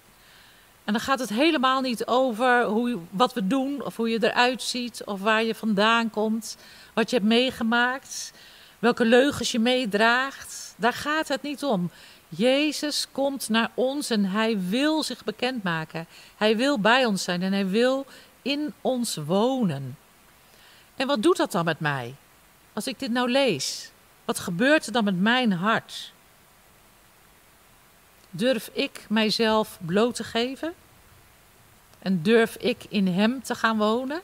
En 0.84 0.92
dan 0.92 1.02
gaat 1.02 1.18
het 1.18 1.28
helemaal 1.28 1.80
niet 1.80 2.06
over 2.06 2.64
hoe, 2.64 2.98
wat 3.10 3.32
we 3.32 3.46
doen, 3.46 3.84
of 3.84 3.96
hoe 3.96 4.08
je 4.08 4.24
eruit 4.24 4.62
ziet, 4.62 5.04
of 5.04 5.20
waar 5.20 5.44
je 5.44 5.54
vandaan 5.54 6.10
komt, 6.10 6.56
wat 6.94 7.10
je 7.10 7.16
hebt 7.16 7.28
meegemaakt, 7.28 8.32
welke 8.78 9.04
leugens 9.04 9.52
je 9.52 9.58
meedraagt. 9.58 10.74
Daar 10.76 10.92
gaat 10.92 11.28
het 11.28 11.42
niet 11.42 11.64
om. 11.64 11.90
Jezus 12.28 13.06
komt 13.12 13.48
naar 13.48 13.70
ons 13.74 14.10
en 14.10 14.24
hij 14.24 14.60
wil 14.60 15.02
zich 15.02 15.24
bekendmaken. 15.24 16.06
Hij 16.36 16.56
wil 16.56 16.80
bij 16.80 17.04
ons 17.04 17.22
zijn 17.22 17.42
en 17.42 17.52
hij 17.52 17.68
wil 17.68 18.06
in 18.42 18.72
ons 18.80 19.16
wonen. 19.16 19.98
En 20.96 21.06
wat 21.06 21.22
doet 21.22 21.36
dat 21.36 21.52
dan 21.52 21.64
met 21.64 21.80
mij? 21.80 22.14
Als 22.72 22.86
ik 22.86 22.98
dit 22.98 23.10
nou 23.10 23.30
lees, 23.30 23.90
wat 24.24 24.38
gebeurt 24.38 24.86
er 24.86 24.92
dan 24.92 25.04
met 25.04 25.20
mijn 25.20 25.52
hart? 25.52 26.12
Durf 28.36 28.70
ik 28.72 29.06
mijzelf 29.08 29.78
bloot 29.80 30.14
te 30.14 30.24
geven? 30.24 30.74
En 31.98 32.22
durf 32.22 32.56
ik 32.56 32.84
in 32.88 33.06
Hem 33.06 33.42
te 33.42 33.54
gaan 33.54 33.78
wonen? 33.78 34.22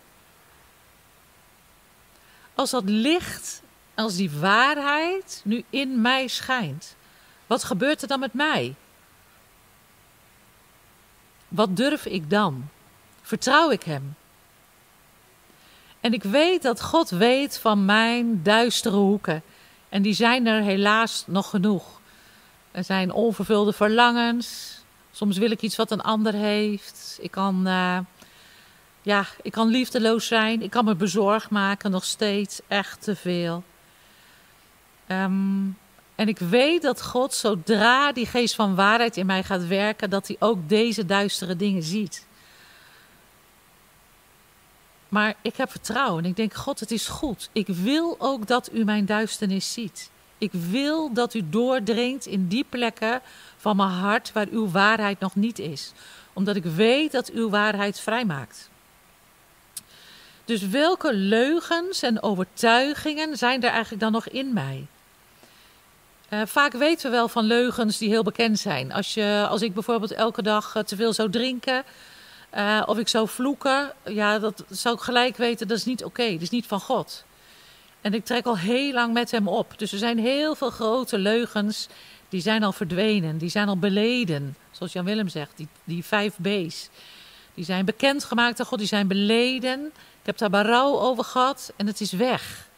Als 2.54 2.70
dat 2.70 2.84
licht, 2.84 3.62
als 3.94 4.16
die 4.16 4.30
waarheid 4.30 5.40
nu 5.44 5.64
in 5.70 6.00
mij 6.00 6.28
schijnt, 6.28 6.96
wat 7.46 7.64
gebeurt 7.64 8.02
er 8.02 8.08
dan 8.08 8.20
met 8.20 8.32
mij? 8.32 8.74
Wat 11.48 11.76
durf 11.76 12.06
ik 12.06 12.30
dan? 12.30 12.68
Vertrouw 13.22 13.70
ik 13.70 13.82
Hem? 13.82 14.14
En 16.00 16.12
ik 16.12 16.22
weet 16.22 16.62
dat 16.62 16.82
God 16.82 17.10
weet 17.10 17.58
van 17.58 17.84
mijn 17.84 18.42
duistere 18.42 18.96
hoeken. 18.96 19.42
En 19.88 20.02
die 20.02 20.14
zijn 20.14 20.46
er 20.46 20.62
helaas 20.62 21.24
nog 21.26 21.50
genoeg. 21.50 21.99
Er 22.70 22.84
zijn 22.84 23.12
onvervulde 23.12 23.72
verlangens. 23.72 24.78
Soms 25.10 25.38
wil 25.38 25.50
ik 25.50 25.62
iets 25.62 25.76
wat 25.76 25.90
een 25.90 26.00
ander 26.00 26.32
heeft. 26.32 27.18
Ik 27.20 27.30
kan, 27.30 27.66
uh, 27.66 27.98
ja, 29.02 29.26
ik 29.42 29.52
kan 29.52 29.68
liefdeloos 29.68 30.26
zijn. 30.26 30.62
Ik 30.62 30.70
kan 30.70 30.84
me 30.84 30.94
bezorgd 30.94 31.50
maken, 31.50 31.90
nog 31.90 32.04
steeds 32.04 32.60
echt 32.68 33.02
te 33.02 33.16
veel. 33.16 33.64
Um, 35.08 35.78
en 36.14 36.28
ik 36.28 36.38
weet 36.38 36.82
dat 36.82 37.02
God, 37.02 37.34
zodra 37.34 38.12
die 38.12 38.26
geest 38.26 38.54
van 38.54 38.74
waarheid 38.74 39.16
in 39.16 39.26
mij 39.26 39.42
gaat 39.42 39.66
werken, 39.66 40.10
dat 40.10 40.26
hij 40.26 40.36
ook 40.38 40.68
deze 40.68 41.06
duistere 41.06 41.56
dingen 41.56 41.82
ziet. 41.82 42.26
Maar 45.08 45.34
ik 45.42 45.56
heb 45.56 45.70
vertrouwen 45.70 46.24
en 46.24 46.30
ik 46.30 46.36
denk, 46.36 46.54
God, 46.54 46.80
het 46.80 46.90
is 46.90 47.08
goed. 47.08 47.50
Ik 47.52 47.66
wil 47.66 48.16
ook 48.18 48.46
dat 48.46 48.72
u 48.72 48.84
mijn 48.84 49.06
duisternis 49.06 49.72
ziet. 49.72 50.10
Ik 50.40 50.52
wil 50.52 51.12
dat 51.12 51.34
u 51.34 51.42
doordringt 51.50 52.26
in 52.26 52.46
die 52.46 52.64
plekken 52.68 53.20
van 53.56 53.76
mijn 53.76 53.88
hart 53.88 54.32
waar 54.32 54.46
uw 54.50 54.70
waarheid 54.70 55.20
nog 55.20 55.34
niet 55.34 55.58
is. 55.58 55.92
Omdat 56.32 56.56
ik 56.56 56.64
weet 56.64 57.12
dat 57.12 57.30
uw 57.30 57.50
waarheid 57.50 58.00
vrijmaakt. 58.00 58.70
Dus 60.44 60.68
welke 60.68 61.14
leugens 61.14 62.02
en 62.02 62.22
overtuigingen 62.22 63.36
zijn 63.36 63.62
er 63.62 63.70
eigenlijk 63.70 64.02
dan 64.02 64.12
nog 64.12 64.28
in 64.28 64.52
mij? 64.52 64.86
Uh, 66.30 66.40
vaak 66.44 66.72
weten 66.72 67.10
we 67.10 67.16
wel 67.16 67.28
van 67.28 67.44
leugens 67.44 67.98
die 67.98 68.08
heel 68.08 68.22
bekend 68.22 68.58
zijn. 68.58 68.92
Als, 68.92 69.14
je, 69.14 69.46
als 69.48 69.62
ik 69.62 69.74
bijvoorbeeld 69.74 70.12
elke 70.12 70.42
dag 70.42 70.74
uh, 70.76 70.82
te 70.82 70.96
veel 70.96 71.12
zou 71.12 71.30
drinken 71.30 71.84
uh, 72.54 72.82
of 72.86 72.98
ik 72.98 73.08
zou 73.08 73.28
vloeken, 73.28 73.92
ja, 74.04 74.38
dat 74.38 74.64
zou 74.70 74.94
ik 74.94 75.00
gelijk 75.00 75.36
weten, 75.36 75.68
dat 75.68 75.76
is 75.76 75.84
niet 75.84 76.04
oké, 76.04 76.32
dat 76.32 76.40
is 76.40 76.50
niet 76.50 76.66
van 76.66 76.80
God. 76.80 77.24
En 78.00 78.14
ik 78.14 78.24
trek 78.24 78.46
al 78.46 78.58
heel 78.58 78.92
lang 78.92 79.12
met 79.12 79.30
hem 79.30 79.48
op. 79.48 79.78
Dus 79.78 79.92
er 79.92 79.98
zijn 79.98 80.18
heel 80.18 80.54
veel 80.54 80.70
grote 80.70 81.18
leugens, 81.18 81.88
die 82.28 82.40
zijn 82.40 82.62
al 82.62 82.72
verdwenen, 82.72 83.38
die 83.38 83.48
zijn 83.48 83.68
al 83.68 83.78
beleden. 83.78 84.56
Zoals 84.70 84.92
Jan 84.92 85.04
Willem 85.04 85.28
zegt, 85.28 85.56
die, 85.56 85.68
die 85.84 86.04
vijf 86.04 86.36
B's. 86.42 86.88
Die 87.54 87.64
zijn 87.64 87.84
bekendgemaakt 87.84 88.60
aan 88.60 88.66
God, 88.66 88.78
die 88.78 88.88
zijn 88.88 89.06
beleden. 89.06 89.86
Ik 90.20 90.26
heb 90.26 90.38
daar 90.38 90.50
berouw 90.50 90.98
over 90.98 91.24
gehad 91.24 91.72
en 91.76 91.86
het 91.86 92.00
is 92.00 92.12
weg. 92.12 92.68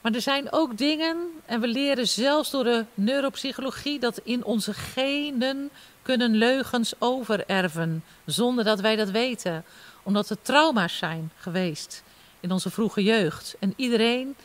Maar 0.00 0.12
er 0.12 0.20
zijn 0.20 0.52
ook 0.52 0.78
dingen, 0.78 1.16
en 1.46 1.60
we 1.60 1.68
leren 1.68 2.08
zelfs 2.08 2.50
door 2.50 2.64
de 2.64 2.84
neuropsychologie, 2.94 3.98
dat 3.98 4.20
in 4.24 4.44
onze 4.44 4.74
genen 4.74 5.70
kunnen 6.02 6.34
leugens 6.34 6.92
overerven, 6.98 8.04
zonder 8.24 8.64
dat 8.64 8.80
wij 8.80 8.96
dat 8.96 9.10
weten. 9.10 9.64
Omdat 10.02 10.28
het 10.28 10.44
trauma's 10.44 10.96
zijn 10.96 11.32
geweest 11.36 12.02
in 12.42 12.52
onze 12.52 12.70
vroege 12.70 13.02
jeugd. 13.02 13.56
En 13.58 13.72
iedereen 13.76 14.36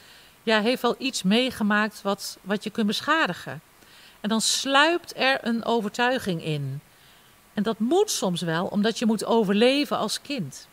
ja, 0.44 0.62
heeft 0.62 0.82
wel 0.82 0.96
iets 0.98 1.24
meegemaakt 1.24 2.02
wat, 2.02 2.38
wat 2.42 2.64
je 2.64 2.70
kunt 2.70 2.88
beschadigen. 2.88 3.62
En 4.22 4.30
dan 4.30 4.42
sluipt 4.42 5.18
er 5.18 5.40
een 5.42 5.66
overtuiging 5.66 6.44
in. 6.44 6.82
En 7.54 7.64
dat 7.64 7.80
moet 7.80 8.12
soms 8.12 8.42
wel, 8.42 8.66
omdat 8.66 9.00
je 9.00 9.06
moet 9.06 9.26
overleven 9.26 9.98
als 9.98 10.22
kind. 10.22 10.68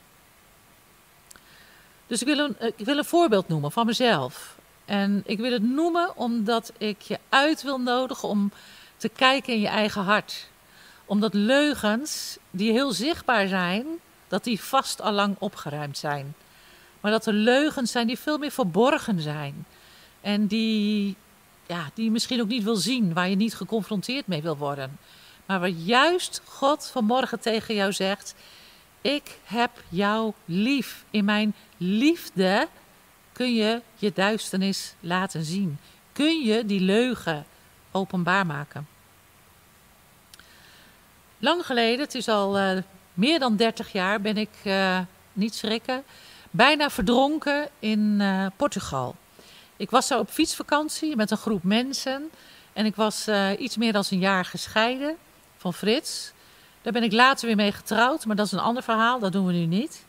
Dus 2.07 2.21
ik 2.21 2.27
wil 2.27 2.39
een, 2.39 2.57
ik 2.77 2.85
wil 2.85 2.99
een 2.99 3.05
voorbeeld 3.05 3.49
noemen 3.49 3.73
van 3.73 3.87
mezelf. 3.87 4.57
En 4.85 5.23
ik 5.27 5.39
wil 5.39 5.53
het 5.53 5.63
noemen 5.63 6.17
omdat 6.17 6.73
ik 6.79 7.03
je 7.03 7.19
uit 7.29 7.63
wil 7.63 7.81
nodigen 7.81 8.29
om 8.29 8.53
te 8.97 9.09
kijken 9.09 9.53
in 9.53 9.61
je 9.61 9.69
eigen 9.69 10.03
hart. 10.03 10.49
Omdat 11.05 11.35
leugens 11.35 12.37
die 12.51 12.73
heel 12.73 12.93
zichtbaar 12.93 13.49
zijn, 13.49 13.87
dat 14.29 14.45
die 14.45 14.61
vast 14.61 15.01
al 15.01 15.13
lang 15.13 15.37
opgeruimd 15.39 15.99
zijn. 15.99 16.35
Maar 17.05 17.13
dat 17.13 17.27
er 17.27 17.33
leugens 17.33 17.91
zijn 17.91 18.07
die 18.07 18.19
veel 18.19 18.39
meer 18.39 18.51
verborgen 18.51 19.21
zijn. 19.21 19.67
En 20.21 20.47
die, 20.47 21.17
ja, 21.67 21.91
die 21.95 22.05
je 22.05 22.11
misschien 22.11 22.41
ook 22.41 22.49
niet 22.49 22.63
wil 22.65 22.77
zien, 22.77 23.13
waar 23.13 23.29
je 23.29 23.37
niet 23.37 23.55
geconfronteerd 23.55 24.27
mee 24.27 24.43
wil 24.43 24.57
worden. 24.57 24.99
Maar 25.47 25.61
waar 25.61 25.69
juist 25.69 26.43
God 26.45 26.87
vanmorgen 26.93 27.41
tegen 27.41 27.75
jou 27.75 27.93
zegt: 27.93 28.35
Ik 29.01 29.39
heb 29.45 29.71
jou 29.89 30.33
lief. 30.45 31.05
In 31.11 31.25
mijn 31.25 31.55
liefde 31.77 32.69
kun 33.33 33.55
je 33.55 33.83
je 33.95 34.13
duisternis 34.15 34.95
laten 35.01 35.45
zien. 35.45 35.79
Kun 36.13 36.45
je 36.45 36.67
die 36.67 36.81
leugen 36.81 37.47
openbaar 37.91 38.47
maken. 38.47 38.89
Lang 41.39 41.67
geleden, 41.67 42.05
het 42.05 42.15
is 42.15 42.29
al 42.29 42.59
uh, 42.61 42.79
meer 43.15 43.39
dan 43.39 43.57
30 43.57 43.93
jaar, 43.93 44.21
ben 44.21 44.37
ik, 44.37 44.51
uh, 44.65 45.01
niet 45.33 45.55
schrikken, 45.55 46.05
bijna 46.57 46.91
verdronken 46.91 47.69
in 47.79 48.19
uh, 48.21 48.47
Portugal. 48.57 49.17
Ik 49.77 49.91
was 49.91 50.09
daar 50.09 50.19
op 50.19 50.31
fietsvakantie 50.31 51.17
met 51.17 51.31
een 51.31 51.37
groep 51.37 51.63
mensen. 51.63 52.31
En 52.73 52.87
ik 52.87 52.97
was 52.97 53.29
iets 53.59 53.77
meer 53.77 53.93
dan 53.93 54.05
een 54.11 54.19
jaar 54.19 54.45
gescheiden 54.45 55.17
van 55.57 55.75
Frits. 55.75 56.33
Daar 56.83 56.93
ben 56.93 57.03
ik 57.03 57.13
later 57.13 57.47
weer 57.47 57.57
mee 57.57 57.73
getrouwd, 57.73 58.25
maar 58.25 58.37
dat 58.37 58.47
is 58.47 58.53
een 58.53 58.59
ander 58.59 58.83
verhaal, 58.83 59.19
dat 59.19 59.33
doen 59.33 59.47
we 59.47 59.53
nu 59.53 59.67
niet. 59.67 60.05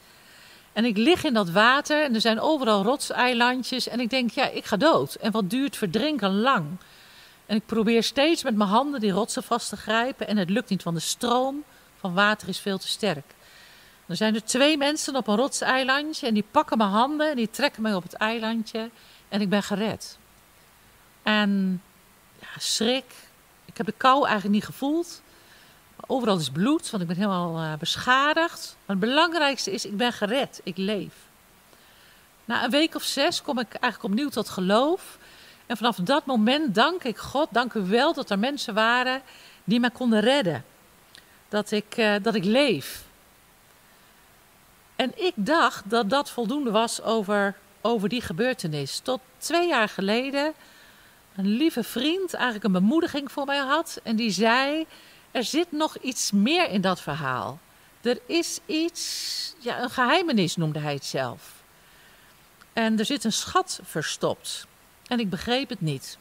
En 0.74 0.86
ik 0.86 0.98
lig 0.98 1.24
in 1.24 1.34
dat 1.34 1.50
water 1.50 2.04
en 2.04 2.14
er 2.16 2.22
zijn 2.22 2.40
overal 2.40 2.84
rotseilandjes. 2.84 3.88
En 3.88 4.00
ik 4.00 4.10
denk, 4.10 4.32
ja, 4.32 4.50
ik 4.50 4.66
ga 4.66 4.78
dood. 4.78 5.16
En 5.16 5.32
wat 5.32 5.50
duurt 5.50 5.78
verdrinken 5.78 6.40
lang? 6.40 6.66
En 7.46 7.56
ik 7.56 7.66
probeer 7.66 8.04
steeds 8.04 8.44
met 8.44 8.56
mijn 8.56 8.70
handen 8.70 9.00
die 9.00 9.12
rotsen 9.12 9.44
vast 9.44 9.70
te 9.70 9.78
grijpen. 9.78 10.28
En 10.28 10.38
het 10.38 10.50
lukt 10.50 10.70
niet, 10.70 10.84
want 10.84 10.96
de 10.96 11.02
stroom 11.02 11.64
van 12.00 12.14
water 12.14 12.48
is 12.48 12.60
veel 12.60 12.78
te 12.78 12.88
sterk. 12.88 13.26
Dan 14.06 14.16
zijn 14.16 14.36
er 14.36 14.44
twee 14.44 14.78
mensen 14.78 15.16
op 15.16 15.28
een 15.28 15.36
rotseilandje 15.36 16.28
en 16.28 16.34
die 16.34 16.46
pakken 16.52 16.78
mijn 16.78 16.90
handen 16.90 17.30
en 17.30 17.36
die 17.36 17.50
trekken 17.50 17.82
mij 17.82 17.94
op 17.94 18.04
het 18.04 18.14
eilandje. 18.14 18.90
En 19.30 19.42
ik 19.42 19.50
ben 19.50 19.64
gered. 19.64 20.18
En 21.24 21.82
ja, 22.40 22.48
schrik. 22.58 23.14
Ik 23.66 23.78
heb 23.78 23.86
de 23.86 23.94
kou 23.98 24.24
eigenlijk 24.24 24.54
niet 24.54 24.66
gevoeld. 24.66 25.22
Overal 26.08 26.38
is 26.38 26.50
bloed, 26.50 26.90
want 26.90 27.04
ik 27.04 27.10
ben 27.10 27.18
helemaal 27.18 27.64
uh, 27.64 27.74
beschadigd. 27.74 28.76
Maar 28.86 28.96
het 28.96 29.06
belangrijkste 29.06 29.72
is, 29.72 29.86
ik 29.86 29.98
ben 29.98 30.14
gered. 30.14 30.62
Ik 30.64 30.78
leef. 30.78 31.14
Na 32.46 32.64
een 32.64 32.70
week 32.70 32.96
of 32.96 33.04
zes 33.04 33.42
kom 33.42 33.60
ik 33.60 33.74
eigenlijk 33.74 34.04
opnieuw 34.04 34.30
tot 34.30 34.50
geloof. 34.50 35.18
En 35.66 35.78
vanaf 35.78 35.96
dat 35.96 36.26
moment 36.26 36.76
dank 36.76 37.04
ik 37.04 37.18
God, 37.18 37.48
dank 37.52 37.74
u 37.74 37.82
wel 37.82 38.14
dat 38.14 38.30
er 38.30 38.40
mensen 38.40 38.74
waren 38.74 39.22
die 39.64 39.80
mij 39.80 39.90
konden 39.90 40.20
redden. 40.20 40.66
Dat 41.50 41.72
ik, 41.72 41.98
uh, 41.98 42.16
dat 42.22 42.36
ik 42.36 42.44
leef. 42.44 43.04
En 44.96 45.26
ik 45.26 45.34
dacht 45.36 45.90
dat 45.90 46.10
dat 46.10 46.30
voldoende 46.30 46.72
was 46.72 47.02
over, 47.02 47.56
over 47.82 48.10
die 48.10 48.22
gebeurtenis. 48.22 49.00
Tot 49.00 49.20
twee 49.38 49.68
jaar 49.68 49.90
geleden 49.90 50.54
een 51.36 51.48
lieve 51.48 51.84
vriend 51.84 52.34
eigenlijk 52.34 52.66
een 52.66 52.72
bemoediging 52.72 53.32
voor 53.32 53.46
mij 53.46 53.58
had. 53.58 54.00
En 54.04 54.16
die 54.16 54.32
zei, 54.32 54.86
er 55.32 55.44
zit 55.44 55.72
nog 55.72 55.98
iets 55.98 56.32
meer 56.32 56.70
in 56.70 56.82
dat 56.82 57.02
verhaal. 57.02 57.60
Er 58.02 58.20
is 58.26 58.60
iets, 58.66 59.54
ja, 59.60 59.82
een 59.82 59.90
geheimenis 59.90 60.56
noemde 60.56 60.80
hij 60.80 60.94
het 60.94 61.06
zelf. 61.06 61.64
En 62.74 63.00
er 63.00 63.06
zit 63.06 63.24
een 63.24 63.34
schat 63.34 63.80
verstopt. 63.84 64.68
En 65.08 65.20
ik 65.20 65.30
begreep 65.30 65.70
het 65.70 65.82
niet. 65.82 66.18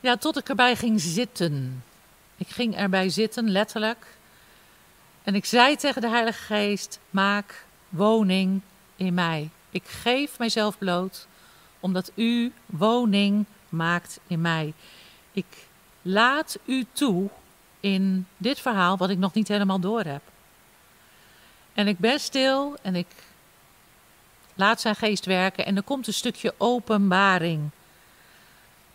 Ja, 0.00 0.16
tot 0.16 0.36
ik 0.36 0.48
erbij 0.48 0.76
ging 0.76 1.00
zitten. 1.00 1.84
Ik 2.36 2.48
ging 2.48 2.76
erbij 2.76 3.08
zitten, 3.08 3.50
letterlijk. 3.50 4.17
En 5.28 5.34
ik 5.34 5.44
zei 5.44 5.76
tegen 5.76 6.00
de 6.00 6.08
Heilige 6.08 6.42
Geest: 6.42 6.98
Maak 7.10 7.64
woning 7.88 8.60
in 8.96 9.14
mij. 9.14 9.50
Ik 9.70 9.84
geef 9.86 10.38
mijzelf 10.38 10.78
bloot, 10.78 11.26
omdat 11.80 12.12
u 12.14 12.52
woning 12.66 13.44
maakt 13.68 14.20
in 14.26 14.40
mij. 14.40 14.72
Ik 15.32 15.68
laat 16.02 16.58
u 16.64 16.86
toe 16.92 17.28
in 17.80 18.26
dit 18.36 18.60
verhaal 18.60 18.96
wat 18.96 19.10
ik 19.10 19.18
nog 19.18 19.34
niet 19.34 19.48
helemaal 19.48 19.80
door 19.80 20.02
heb. 20.02 20.22
En 21.74 21.88
ik 21.88 21.98
ben 21.98 22.20
stil 22.20 22.76
en 22.82 22.94
ik 22.96 23.08
laat 24.54 24.80
zijn 24.80 24.96
geest 24.96 25.24
werken 25.24 25.66
en 25.66 25.76
er 25.76 25.82
komt 25.82 26.06
een 26.06 26.12
stukje 26.12 26.54
openbaring. 26.56 27.70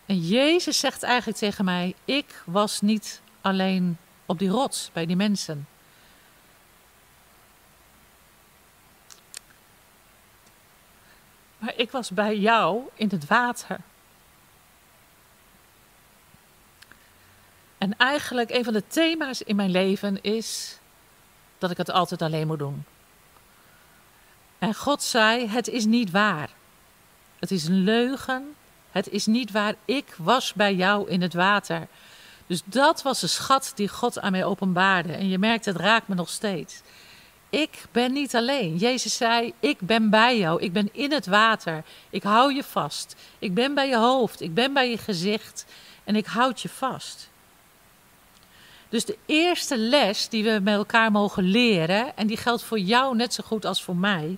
En 0.06 0.18
Jezus 0.18 0.78
zegt 0.78 1.02
eigenlijk 1.02 1.38
tegen 1.38 1.64
mij: 1.64 1.94
Ik 2.04 2.42
was 2.46 2.80
niet 2.80 3.20
alleen 3.40 3.98
op 4.26 4.38
die 4.38 4.48
rots 4.48 4.90
bij 4.92 5.06
die 5.06 5.16
mensen. 5.16 5.66
Maar 11.64 11.74
ik 11.76 11.90
was 11.90 12.10
bij 12.10 12.38
jou 12.38 12.82
in 12.94 13.08
het 13.08 13.26
water. 13.26 13.78
En 17.78 17.96
eigenlijk 17.96 18.50
een 18.50 18.64
van 18.64 18.72
de 18.72 18.86
thema's 18.86 19.42
in 19.42 19.56
mijn 19.56 19.70
leven 19.70 20.22
is 20.22 20.78
dat 21.58 21.70
ik 21.70 21.76
het 21.76 21.90
altijd 21.90 22.22
alleen 22.22 22.46
moet 22.46 22.58
doen. 22.58 22.84
En 24.58 24.74
God 24.74 25.02
zei: 25.02 25.48
Het 25.48 25.68
is 25.68 25.84
niet 25.84 26.10
waar. 26.10 26.50
Het 27.38 27.50
is 27.50 27.64
een 27.64 27.84
leugen. 27.84 28.54
Het 28.90 29.08
is 29.08 29.26
niet 29.26 29.50
waar. 29.50 29.74
Ik 29.84 30.14
was 30.18 30.52
bij 30.52 30.74
jou 30.74 31.08
in 31.08 31.22
het 31.22 31.34
water. 31.34 31.86
Dus 32.46 32.62
dat 32.64 33.02
was 33.02 33.20
de 33.20 33.26
schat 33.26 33.72
die 33.74 33.88
God 33.88 34.20
aan 34.20 34.32
mij 34.32 34.44
openbaarde. 34.44 35.12
En 35.12 35.28
je 35.28 35.38
merkt, 35.38 35.64
het 35.64 35.76
raakt 35.76 36.08
me 36.08 36.14
nog 36.14 36.28
steeds. 36.28 36.82
Ik 37.54 37.84
ben 37.92 38.12
niet 38.12 38.34
alleen. 38.34 38.76
Jezus 38.76 39.16
zei: 39.16 39.52
Ik 39.60 39.78
ben 39.80 40.10
bij 40.10 40.38
jou. 40.38 40.62
Ik 40.62 40.72
ben 40.72 40.88
in 40.92 41.12
het 41.12 41.26
water. 41.26 41.84
Ik 42.10 42.22
hou 42.22 42.54
je 42.54 42.64
vast. 42.64 43.16
Ik 43.38 43.54
ben 43.54 43.74
bij 43.74 43.88
je 43.88 43.96
hoofd. 43.96 44.40
Ik 44.40 44.54
ben 44.54 44.72
bij 44.72 44.90
je 44.90 44.98
gezicht. 44.98 45.64
En 46.04 46.16
ik 46.16 46.26
houd 46.26 46.60
je 46.60 46.68
vast. 46.68 47.28
Dus 48.88 49.04
de 49.04 49.18
eerste 49.26 49.78
les 49.78 50.28
die 50.28 50.44
we 50.44 50.60
met 50.62 50.74
elkaar 50.74 51.10
mogen 51.10 51.42
leren, 51.42 52.16
en 52.16 52.26
die 52.26 52.36
geldt 52.36 52.62
voor 52.62 52.78
jou 52.78 53.16
net 53.16 53.34
zo 53.34 53.44
goed 53.46 53.64
als 53.64 53.82
voor 53.82 53.96
mij, 53.96 54.36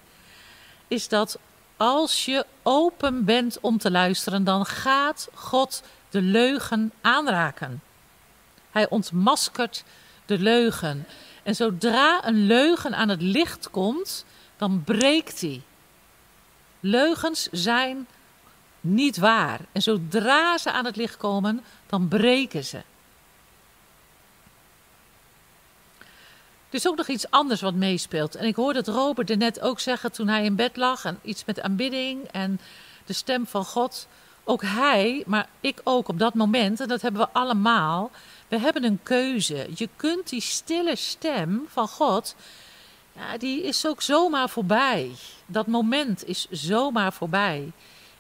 is 0.89 1.09
dat 1.09 1.39
als 1.77 2.25
je 2.25 2.47
open 2.63 3.25
bent 3.25 3.59
om 3.61 3.79
te 3.79 3.91
luisteren, 3.91 4.45
dan 4.45 4.67
gaat 4.67 5.29
God 5.35 5.83
de 6.11 6.21
leugen 6.21 6.93
aanraken. 7.01 7.83
Hij 8.71 8.89
ontmaskert 8.89 9.85
de 10.27 10.39
leugen. 10.39 11.07
En 11.47 11.55
zodra 11.55 12.27
een 12.27 12.47
leugen 12.47 12.95
aan 12.95 13.09
het 13.09 13.23
licht 13.23 13.71
komt, 13.71 14.25
dan 14.57 14.83
breekt 14.85 15.41
die. 15.41 15.63
Leugens 16.81 17.49
zijn 17.51 18.07
niet 18.81 19.17
waar. 19.17 19.61
En 19.73 19.83
zodra 19.83 20.59
ze 20.59 20.73
aan 20.73 20.85
het 20.85 20.97
licht 20.97 21.17
komen, 21.17 21.65
dan 21.87 22.09
breken 22.09 22.65
ze. 22.65 22.77
Er 26.69 26.75
is 26.83 26.89
ook 26.89 26.97
nog 26.97 27.09
iets 27.09 27.31
anders 27.31 27.61
wat 27.61 27.75
meespeelt. 27.75 28.35
En 28.35 28.47
ik 28.47 28.57
hoorde 28.57 28.79
het 28.79 28.89
Robert 28.89 29.31
er 29.31 29.37
net 29.37 29.61
ook 29.61 29.81
zeggen 29.81 30.13
toen 30.13 30.29
hij 30.29 30.45
in 30.45 30.57
bed 30.57 30.77
lag. 30.77 31.05
En 31.05 31.19
iets 31.23 31.45
met 31.45 31.61
aanbidding 31.61 32.25
en 32.25 32.61
de 33.05 33.13
stem 33.13 33.47
van 33.47 33.65
God. 33.65 34.09
Ook 34.49 34.63
hij, 34.63 35.23
maar 35.27 35.49
ik 35.61 35.81
ook 35.85 36.09
op 36.09 36.19
dat 36.19 36.35
moment, 36.35 36.81
en 36.81 36.89
dat 36.89 37.03
hebben 37.03 37.21
we 37.21 37.29
allemaal. 37.33 38.11
We 38.49 38.59
hebben 38.59 38.85
een 38.85 39.01
keuze. 39.03 39.69
Je 39.75 39.89
kunt 39.97 40.29
die 40.29 40.41
stille 40.41 40.97
stem 40.97 41.67
van 41.69 41.89
God, 41.89 42.35
ja, 43.13 43.39
die 43.39 43.63
is 43.63 43.87
ook 43.87 44.03
zomaar 44.03 44.49
voorbij. 44.49 45.11
Dat 45.47 45.67
moment 45.67 46.27
is 46.27 46.47
zomaar 46.51 47.13
voorbij. 47.13 47.73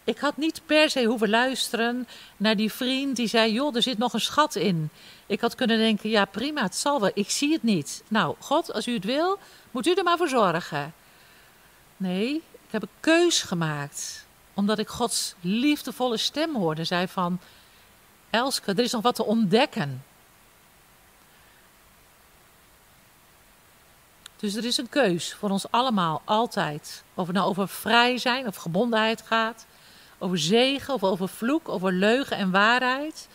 Ik 0.05 0.19
had 0.19 0.37
niet 0.37 0.61
per 0.67 0.91
se 0.91 1.05
hoeven 1.05 1.29
luisteren 1.29 2.09
naar 2.37 2.57
die 2.57 2.73
vriend 2.73 3.17
die 3.17 3.27
zei: 3.27 3.53
Joh, 3.53 3.77
er 3.77 3.83
zit 3.83 3.99
nog 3.99 4.13
een 4.13 4.21
schat 4.21 4.55
in. 4.55 4.91
Ik 5.27 5.41
had 5.41 5.55
kunnen 5.55 5.79
denken: 5.79 6.11
Ja, 6.11 6.25
prima, 6.25 6.63
het 6.63 6.77
zal 6.77 7.01
wel. 7.01 7.11
Ik 7.15 7.31
zie 7.31 7.53
het 7.53 7.63
niet. 7.63 8.03
Nou, 8.09 8.37
God, 8.39 8.73
als 8.73 8.87
u 8.87 8.95
het 8.95 9.05
wil, 9.05 9.39
moet 9.71 9.87
u 9.87 9.93
er 9.93 10.05
maar 10.05 10.17
voor 10.17 10.29
zorgen. 10.29 10.95
Nee, 11.97 12.35
ik 12.35 12.71
heb 12.71 12.83
een 12.83 12.89
keus 13.01 13.43
gemaakt. 13.43 14.26
Omdat 14.57 14.79
ik 14.79 14.89
Gods 14.89 15.35
liefdevolle 15.41 16.17
stem 16.17 16.55
hoorde. 16.55 16.85
Zei 16.85 17.09
van: 17.09 17.41
Elske, 18.31 18.71
er 18.71 18.79
is 18.79 18.93
nog 18.93 19.03
wat 19.03 19.15
te 19.15 19.25
ontdekken. 19.25 20.05
Dus 24.37 24.55
er 24.55 24.65
is 24.65 24.77
een 24.77 24.89
keus 24.89 25.35
voor 25.35 25.51
ons 25.51 25.71
allemaal, 25.71 26.23
altijd. 26.25 27.05
Of 27.15 27.27
het 27.27 27.37
nou 27.37 27.49
over 27.49 27.69
vrij 27.69 28.19
zijn 28.19 28.47
of 28.47 28.57
gebondenheid 28.57 29.23
gaat 29.23 29.67
over 30.19 30.39
zegen 30.39 30.95
of 30.95 31.05
over 31.05 31.29
vloek, 31.29 31.69
over 31.69 31.93
leugen 31.93 32.37
en 32.37 32.51
waarheid. 32.51 33.29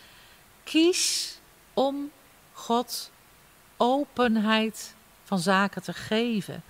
Kies 0.63 1.37
om 1.73 2.11
God 2.53 3.11
openheid 3.77 4.93
van 5.23 5.39
zaken 5.39 5.83
te 5.83 5.93
geven. 5.93 6.63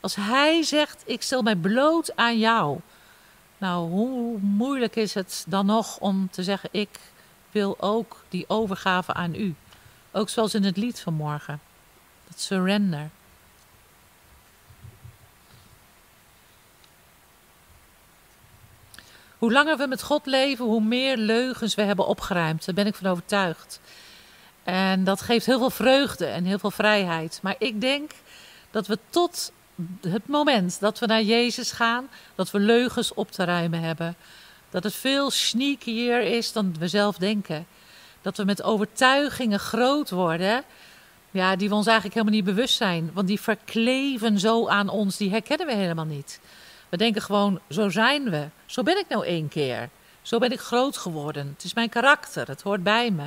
Als 0.00 0.14
Hij 0.14 0.62
zegt: 0.62 1.02
Ik 1.06 1.22
stel 1.22 1.42
mij 1.42 1.56
bloot 1.56 2.16
aan 2.16 2.38
jou. 2.38 2.80
Nou, 3.58 3.90
hoe 3.90 4.38
moeilijk 4.38 4.96
is 4.96 5.14
het 5.14 5.44
dan 5.48 5.66
nog 5.66 5.98
om 5.98 6.28
te 6.30 6.42
zeggen: 6.42 6.68
Ik 6.72 6.98
wil 7.50 7.76
ook 7.80 8.24
die 8.28 8.44
overgave 8.48 9.12
aan 9.12 9.34
U. 9.34 9.54
Ook 10.12 10.28
zoals 10.28 10.54
in 10.54 10.64
het 10.64 10.76
lied 10.76 11.00
van 11.00 11.14
morgen. 11.14 11.60
Dat 12.28 12.40
surrender. 12.40 13.10
Hoe 19.38 19.52
langer 19.52 19.76
we 19.76 19.86
met 19.86 20.02
God 20.02 20.26
leven, 20.26 20.64
hoe 20.64 20.82
meer 20.82 21.16
leugens 21.16 21.74
we 21.74 21.82
hebben 21.82 22.06
opgeruimd. 22.06 22.64
Daar 22.64 22.74
ben 22.74 22.86
ik 22.86 22.94
van 22.94 23.10
overtuigd. 23.10 23.80
En 24.64 25.04
dat 25.04 25.20
geeft 25.20 25.46
heel 25.46 25.58
veel 25.58 25.70
vreugde 25.70 26.26
en 26.26 26.44
heel 26.44 26.58
veel 26.58 26.70
vrijheid. 26.70 27.38
Maar 27.42 27.54
ik 27.58 27.80
denk 27.80 28.10
dat 28.70 28.86
we 28.86 28.98
tot 29.10 29.52
het 30.00 30.26
moment 30.26 30.80
dat 30.80 30.98
we 30.98 31.06
naar 31.06 31.22
Jezus 31.22 31.72
gaan, 31.72 32.08
dat 32.34 32.50
we 32.50 32.58
leugens 32.58 33.14
op 33.14 33.30
te 33.30 33.44
ruimen 33.44 33.80
hebben. 33.80 34.16
Dat 34.70 34.84
het 34.84 34.94
veel 34.94 35.30
sneakier 35.30 36.20
is 36.20 36.52
dan 36.52 36.74
we 36.78 36.88
zelf 36.88 37.16
denken. 37.16 37.66
Dat 38.22 38.36
we 38.36 38.44
met 38.44 38.62
overtuigingen 38.62 39.58
groot 39.58 40.10
worden, 40.10 40.64
ja, 41.30 41.56
die 41.56 41.68
we 41.68 41.74
ons 41.74 41.86
eigenlijk 41.86 42.16
helemaal 42.16 42.36
niet 42.36 42.54
bewust 42.54 42.76
zijn. 42.76 43.10
Want 43.12 43.26
die 43.26 43.40
verkleven 43.40 44.38
zo 44.38 44.68
aan 44.68 44.88
ons, 44.88 45.16
die 45.16 45.30
herkennen 45.30 45.66
we 45.66 45.74
helemaal 45.74 46.04
niet. 46.04 46.40
We 46.88 46.96
denken 46.96 47.22
gewoon, 47.22 47.60
zo 47.68 47.88
zijn 47.88 48.30
we. 48.30 48.48
Zo 48.66 48.82
ben 48.82 48.98
ik 48.98 49.08
nou 49.08 49.26
één 49.26 49.48
keer. 49.48 49.88
Zo 50.22 50.38
ben 50.38 50.52
ik 50.52 50.60
groot 50.60 50.96
geworden. 50.96 51.52
Het 51.54 51.64
is 51.64 51.74
mijn 51.74 51.88
karakter, 51.88 52.48
het 52.48 52.62
hoort 52.62 52.82
bij 52.82 53.10
me. 53.10 53.26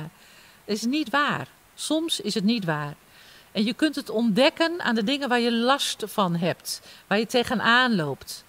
Het 0.64 0.76
is 0.76 0.84
niet 0.84 1.10
waar. 1.10 1.46
Soms 1.74 2.20
is 2.20 2.34
het 2.34 2.44
niet 2.44 2.64
waar. 2.64 2.94
En 3.52 3.64
je 3.64 3.74
kunt 3.74 3.94
het 3.94 4.10
ontdekken 4.10 4.80
aan 4.80 4.94
de 4.94 5.04
dingen 5.04 5.28
waar 5.28 5.40
je 5.40 5.52
last 5.52 6.04
van 6.06 6.36
hebt, 6.36 6.80
waar 7.06 7.18
je 7.18 7.26
tegenaan 7.26 7.94
loopt. 7.94 8.44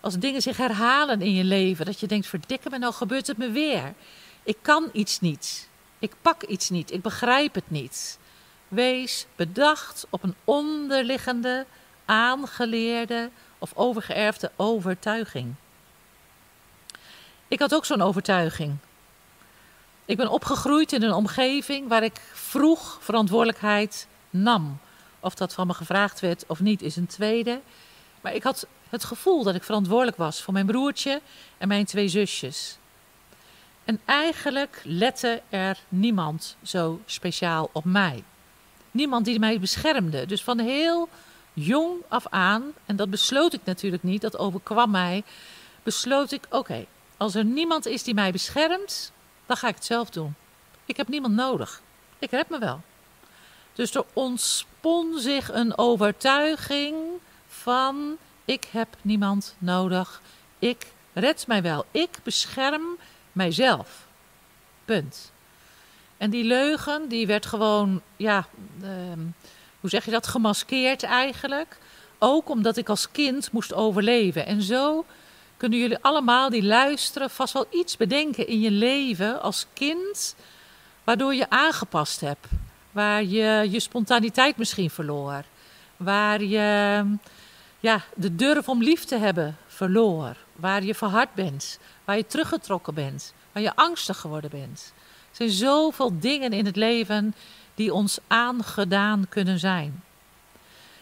Als 0.00 0.18
dingen 0.18 0.42
zich 0.42 0.56
herhalen 0.56 1.20
in 1.20 1.34
je 1.34 1.44
leven, 1.44 1.86
dat 1.86 2.00
je 2.00 2.06
denkt: 2.06 2.26
verdikke 2.26 2.70
me, 2.70 2.78
nou 2.78 2.92
gebeurt 2.92 3.26
het 3.26 3.36
me 3.36 3.50
weer. 3.50 3.94
Ik 4.42 4.56
kan 4.62 4.88
iets 4.92 5.20
niet. 5.20 5.68
Ik 5.98 6.12
pak 6.22 6.42
iets 6.42 6.70
niet. 6.70 6.92
Ik 6.92 7.02
begrijp 7.02 7.54
het 7.54 7.70
niet. 7.70 8.18
Wees 8.68 9.26
bedacht 9.36 10.06
op 10.10 10.22
een 10.22 10.34
onderliggende, 10.44 11.66
aangeleerde 12.04 13.30
of 13.58 13.72
overgeërfde 13.74 14.50
overtuiging. 14.56 15.54
Ik 17.48 17.58
had 17.58 17.74
ook 17.74 17.84
zo'n 17.84 18.02
overtuiging. 18.02 18.76
Ik 20.04 20.16
ben 20.16 20.28
opgegroeid 20.28 20.92
in 20.92 21.02
een 21.02 21.12
omgeving 21.12 21.88
waar 21.88 22.02
ik 22.02 22.20
vroeg 22.32 22.98
verantwoordelijkheid 23.00 24.06
nam. 24.42 24.78
Of 25.20 25.34
dat 25.34 25.54
van 25.54 25.66
me 25.66 25.74
gevraagd 25.74 26.20
werd 26.20 26.44
of 26.46 26.60
niet, 26.60 26.82
is 26.82 26.96
een 26.96 27.06
tweede. 27.06 27.60
Maar 28.20 28.34
ik 28.34 28.42
had 28.42 28.66
het 28.88 29.04
gevoel 29.04 29.42
dat 29.42 29.54
ik 29.54 29.62
verantwoordelijk 29.62 30.16
was 30.16 30.42
voor 30.42 30.52
mijn 30.52 30.66
broertje 30.66 31.20
en 31.58 31.68
mijn 31.68 31.84
twee 31.84 32.08
zusjes. 32.08 32.78
En 33.84 34.00
eigenlijk 34.04 34.80
lette 34.84 35.42
er 35.48 35.78
niemand 35.88 36.56
zo 36.62 37.00
speciaal 37.04 37.70
op 37.72 37.84
mij. 37.84 38.24
Niemand 38.90 39.24
die 39.24 39.38
mij 39.38 39.60
beschermde. 39.60 40.26
Dus 40.26 40.42
van 40.42 40.58
heel 40.58 41.08
jong 41.52 42.00
af 42.08 42.26
aan, 42.30 42.72
en 42.86 42.96
dat 42.96 43.10
besloot 43.10 43.52
ik 43.52 43.60
natuurlijk 43.64 44.02
niet, 44.02 44.20
dat 44.20 44.38
overkwam 44.38 44.90
mij, 44.90 45.22
besloot 45.82 46.32
ik: 46.32 46.46
oké, 46.50 46.86
als 47.16 47.34
er 47.34 47.44
niemand 47.44 47.86
is 47.86 48.02
die 48.02 48.14
mij 48.14 48.32
beschermt, 48.32 49.12
dan 49.46 49.56
ga 49.56 49.68
ik 49.68 49.74
het 49.74 49.84
zelf 49.84 50.10
doen. 50.10 50.34
Ik 50.84 50.96
heb 50.96 51.08
niemand 51.08 51.34
nodig. 51.34 51.82
Ik 52.18 52.30
red 52.30 52.48
me 52.48 52.58
wel. 52.58 52.80
Dus 53.78 53.94
er 53.94 54.04
ontspon 54.12 55.18
zich 55.18 55.52
een 55.52 55.78
overtuiging 55.78 56.96
van: 57.46 58.16
ik 58.44 58.68
heb 58.70 58.88
niemand 59.02 59.54
nodig. 59.58 60.22
Ik 60.58 60.86
red 61.12 61.46
mij 61.46 61.62
wel. 61.62 61.84
Ik 61.90 62.18
bescherm 62.22 62.82
mijzelf. 63.32 64.06
Punt. 64.84 65.32
En 66.16 66.30
die 66.30 66.44
leugen, 66.44 67.08
die 67.08 67.26
werd 67.26 67.46
gewoon, 67.46 68.02
ja, 68.16 68.46
ehm, 68.82 69.20
hoe 69.80 69.90
zeg 69.90 70.04
je 70.04 70.10
dat, 70.10 70.26
gemaskeerd 70.26 71.02
eigenlijk. 71.02 71.78
Ook 72.18 72.48
omdat 72.48 72.76
ik 72.76 72.88
als 72.88 73.10
kind 73.10 73.52
moest 73.52 73.72
overleven. 73.74 74.46
En 74.46 74.62
zo 74.62 75.04
kunnen 75.56 75.78
jullie 75.78 75.98
allemaal 76.00 76.50
die 76.50 76.64
luisteren 76.64 77.30
vast 77.30 77.52
wel 77.52 77.66
iets 77.70 77.96
bedenken 77.96 78.46
in 78.46 78.60
je 78.60 78.70
leven 78.70 79.42
als 79.42 79.66
kind, 79.72 80.34
waardoor 81.04 81.34
je 81.34 81.50
aangepast 81.50 82.20
hebt. 82.20 82.46
Waar 82.92 83.24
je 83.24 83.66
je 83.70 83.80
spontaniteit 83.80 84.56
misschien 84.56 84.90
verloor. 84.90 85.44
Waar 85.96 86.42
je 86.42 87.04
ja, 87.80 88.02
de 88.14 88.34
durf 88.34 88.68
om 88.68 88.82
lief 88.82 89.04
te 89.04 89.16
hebben 89.16 89.56
verloor. 89.66 90.36
Waar 90.56 90.84
je 90.84 90.94
verhard 90.94 91.34
bent. 91.34 91.78
Waar 92.04 92.16
je 92.16 92.26
teruggetrokken 92.26 92.94
bent. 92.94 93.34
Waar 93.52 93.62
je 93.62 93.76
angstig 93.76 94.18
geworden 94.18 94.50
bent. 94.50 94.92
Er 95.30 95.36
zijn 95.36 95.50
zoveel 95.50 96.18
dingen 96.18 96.52
in 96.52 96.66
het 96.66 96.76
leven 96.76 97.34
die 97.74 97.94
ons 97.94 98.18
aangedaan 98.26 99.26
kunnen 99.28 99.58
zijn. 99.58 100.02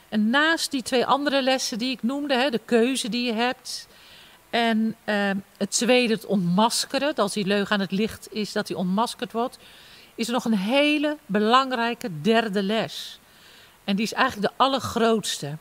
En 0.08 0.30
naast 0.30 0.70
die 0.70 0.82
twee 0.82 1.06
andere 1.06 1.42
lessen 1.42 1.78
die 1.78 1.90
ik 1.90 2.02
noemde, 2.02 2.34
hè, 2.34 2.50
de 2.50 2.60
keuze 2.64 3.08
die 3.08 3.26
je 3.26 3.32
hebt. 3.32 3.88
En 4.50 4.96
uh, 5.04 5.30
het 5.56 5.70
tweede, 5.70 6.14
het 6.14 6.26
ontmaskeren, 6.26 7.06
dat 7.06 7.18
als 7.18 7.32
die 7.32 7.46
leugen 7.46 7.74
aan 7.74 7.80
het 7.80 7.90
licht 7.90 8.28
is, 8.32 8.52
dat 8.52 8.66
die 8.66 8.76
ontmaskerd 8.76 9.32
wordt, 9.32 9.58
is 10.16 10.26
er 10.26 10.32
nog 10.32 10.44
een 10.44 10.56
hele 10.56 11.16
belangrijke 11.26 12.20
derde 12.20 12.62
les. 12.62 13.20
En 13.84 13.96
die 13.96 14.04
is 14.04 14.12
eigenlijk 14.12 14.52
de 14.52 14.62
allergrootste. 14.62 15.56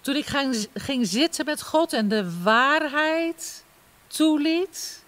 Toen 0.00 0.16
ik 0.16 0.26
ging, 0.74 1.06
zitten 1.06 1.44
met 1.44 1.62
God 1.62 1.92
en 1.92 2.08
de 2.08 2.42
waarheid 2.42 3.64
toeliet 4.06 5.02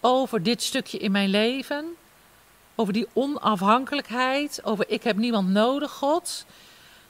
over 0.00 0.42
dit 0.42 0.62
stukje 0.62 0.98
in 0.98 1.10
mijn 1.10 1.28
leven, 1.28 1.84
over 2.74 2.92
die 2.92 3.08
onafhankelijkheid, 3.12 4.60
over 4.64 4.84
ik 4.88 5.02
heb 5.02 5.16
niemand 5.16 5.48
nodig, 5.48 5.90
God. 5.90 6.44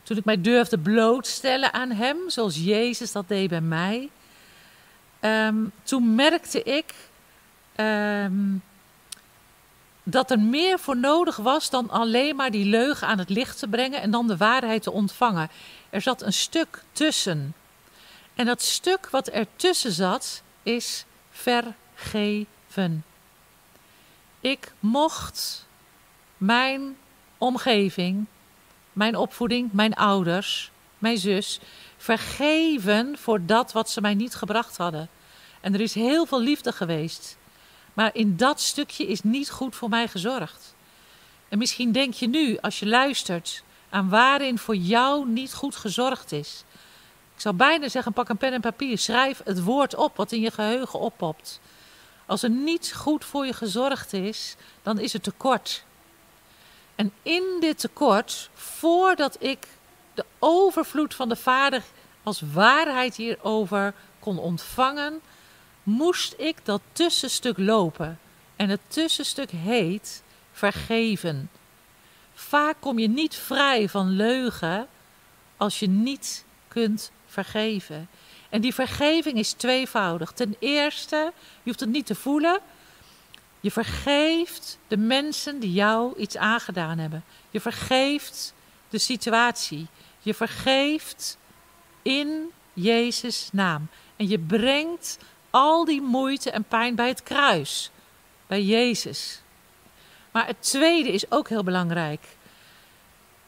Toen 0.03 0.17
ik 0.17 0.25
mij 0.25 0.41
durfde 0.41 0.79
blootstellen 0.79 1.73
aan 1.73 1.91
Hem, 1.91 2.17
zoals 2.27 2.57
Jezus 2.57 3.13
dat 3.13 3.29
deed 3.29 3.49
bij 3.49 3.61
mij. 3.61 4.11
Um, 5.21 5.73
toen 5.83 6.15
merkte 6.15 6.63
ik 6.63 6.95
um, 7.77 8.63
dat 10.11 10.31
er 10.31 10.39
meer 10.39 10.79
voor 10.79 10.97
nodig 10.97 11.37
was 11.37 11.71
dan 11.71 11.91
alleen 11.91 12.37
maar 12.37 12.51
die 12.51 12.65
leugen 12.65 13.07
aan 13.07 13.19
het 13.19 13.29
licht 13.29 13.59
te 13.59 13.69
brengen 13.69 14.01
en 14.01 14.11
dan 14.11 14.27
de 14.27 14.37
waarheid 14.37 14.83
te 14.83 14.93
ontvangen. 14.93 15.51
Er 15.91 16.01
zat 16.01 16.23
een 16.23 16.33
stuk 16.33 16.83
tussen. 16.93 17.55
En 18.35 18.47
dat 18.47 18.63
stuk 18.63 19.09
wat 19.11 19.33
er 19.33 19.47
tussen 19.57 19.93
zat, 19.93 20.43
is 20.63 21.05
vergeven. 21.31 23.05
Ik 24.41 24.73
mocht 24.81 25.67
mijn 26.37 26.97
omgeving, 27.39 28.27
mijn 28.93 29.17
opvoeding, 29.17 29.73
mijn 29.73 29.95
ouders, 29.95 30.71
mijn 30.99 31.19
zus 31.19 31.61
vergeven 31.97 33.19
voor 33.19 33.47
dat 33.47 33.73
wat 33.73 33.91
ze 33.91 34.01
mij 34.01 34.15
niet 34.15 34.35
gebracht 34.35 34.77
hadden. 34.77 35.09
En 35.61 35.75
er 35.75 35.81
is 35.81 35.95
heel 35.95 36.27
veel 36.27 36.41
liefde 36.41 36.73
geweest. 36.73 37.37
Maar 37.99 38.11
in 38.13 38.37
dat 38.37 38.61
stukje 38.61 39.07
is 39.07 39.23
niet 39.23 39.51
goed 39.51 39.77
voor 39.77 39.89
mij 39.89 40.09
gezorgd. 40.09 40.75
En 41.49 41.59
misschien 41.59 41.93
denk 41.93 42.15
je 42.15 42.29
nu, 42.29 42.59
als 42.59 42.79
je 42.79 42.87
luistert, 42.87 43.63
aan 43.91 44.09
waarin 44.09 44.59
voor 44.59 44.77
jou 44.77 45.29
niet 45.29 45.55
goed 45.55 45.77
gezorgd 45.77 46.33
is. 46.33 46.65
Ik 47.35 47.41
zou 47.41 47.55
bijna 47.55 47.89
zeggen: 47.89 48.13
pak 48.13 48.29
een 48.29 48.37
pen 48.37 48.53
en 48.53 48.61
papier, 48.61 48.99
schrijf 48.99 49.41
het 49.45 49.63
woord 49.63 49.95
op 49.95 50.17
wat 50.17 50.33
in 50.33 50.41
je 50.41 50.51
geheugen 50.51 50.99
oppopt. 50.99 51.61
Als 52.27 52.43
er 52.43 52.51
niet 52.51 52.93
goed 52.97 53.25
voor 53.25 53.47
je 53.47 53.53
gezorgd 53.53 54.13
is, 54.13 54.57
dan 54.83 54.99
is 54.99 55.13
het 55.13 55.23
tekort. 55.23 55.85
En 56.95 57.13
in 57.23 57.57
dit 57.61 57.79
tekort, 57.79 58.51
voordat 58.55 59.37
ik 59.41 59.67
de 60.15 60.25
overvloed 60.39 61.15
van 61.15 61.29
de 61.29 61.37
Vader 61.37 61.83
als 62.23 62.43
waarheid 62.53 63.17
hierover 63.17 63.95
kon 64.19 64.39
ontvangen, 64.39 65.21
moest 65.89 66.35
ik 66.37 66.57
dat 66.63 66.81
tussenstuk 66.93 67.59
lopen. 67.59 68.19
En 68.57 68.69
het 68.69 68.81
tussenstuk 68.87 69.51
heet 69.51 70.23
vergeven. 70.53 71.51
Vaak 72.35 72.77
kom 72.81 72.99
je 72.99 73.09
niet 73.09 73.35
vrij 73.37 73.89
van 73.89 74.09
leugen 74.09 74.87
als 75.57 75.79
je 75.79 75.89
niet 75.89 76.45
kunt 76.69 77.11
vergeven. 77.27 78.09
En 78.49 78.61
die 78.61 78.75
vergeving 78.75 79.39
is 79.39 79.53
tweevoudig. 79.53 80.33
Ten 80.33 80.57
eerste, 80.59 81.17
je 81.63 81.63
hoeft 81.65 81.81
het 81.81 81.89
niet 81.89 82.07
te 82.07 82.15
voelen. 82.15 82.61
Je 83.61 83.71
vergeeft 83.71 84.79
de 84.89 84.97
mensen 84.97 85.61
die 85.61 85.73
jou 85.73 86.17
iets 86.17 86.37
aangedaan 86.37 86.99
hebben. 86.99 87.25
Je 87.51 87.61
vergeeft 87.61 88.55
de 88.89 88.99
situatie. 88.99 89.87
Je 90.19 90.35
vergeeft 90.35 91.39
in 92.03 92.51
Jezus' 92.73 93.49
naam. 93.53 93.89
En 94.17 94.29
je 94.29 94.39
brengt 94.39 95.19
al 95.51 95.85
die 95.85 96.01
moeite 96.01 96.51
en 96.51 96.65
pijn 96.65 96.95
bij 96.95 97.09
het 97.09 97.23
kruis, 97.23 97.91
bij 98.47 98.63
Jezus. 98.63 99.43
Maar 100.31 100.47
het 100.47 100.63
tweede 100.63 101.13
is 101.13 101.31
ook 101.31 101.49
heel 101.49 101.65
belangrijk. 101.65 102.27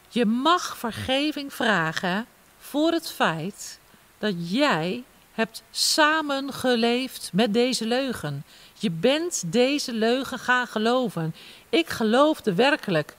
Je 0.09 0.25
mag 0.25 0.77
vergeving 0.77 1.53
vragen 1.53 2.25
voor 2.59 2.91
het 2.91 3.11
feit 3.11 3.79
dat 4.17 4.33
jij 4.51 5.03
hebt 5.31 5.63
samengeleefd 5.71 7.29
met 7.33 7.53
deze 7.53 7.87
leugen. 7.87 8.45
Je 8.79 8.91
bent 8.91 9.43
deze 9.45 9.93
leugen 9.93 10.39
gaan 10.39 10.67
geloven. 10.67 11.35
Ik 11.69 11.89
geloofde 11.89 12.53
werkelijk. 12.53 13.15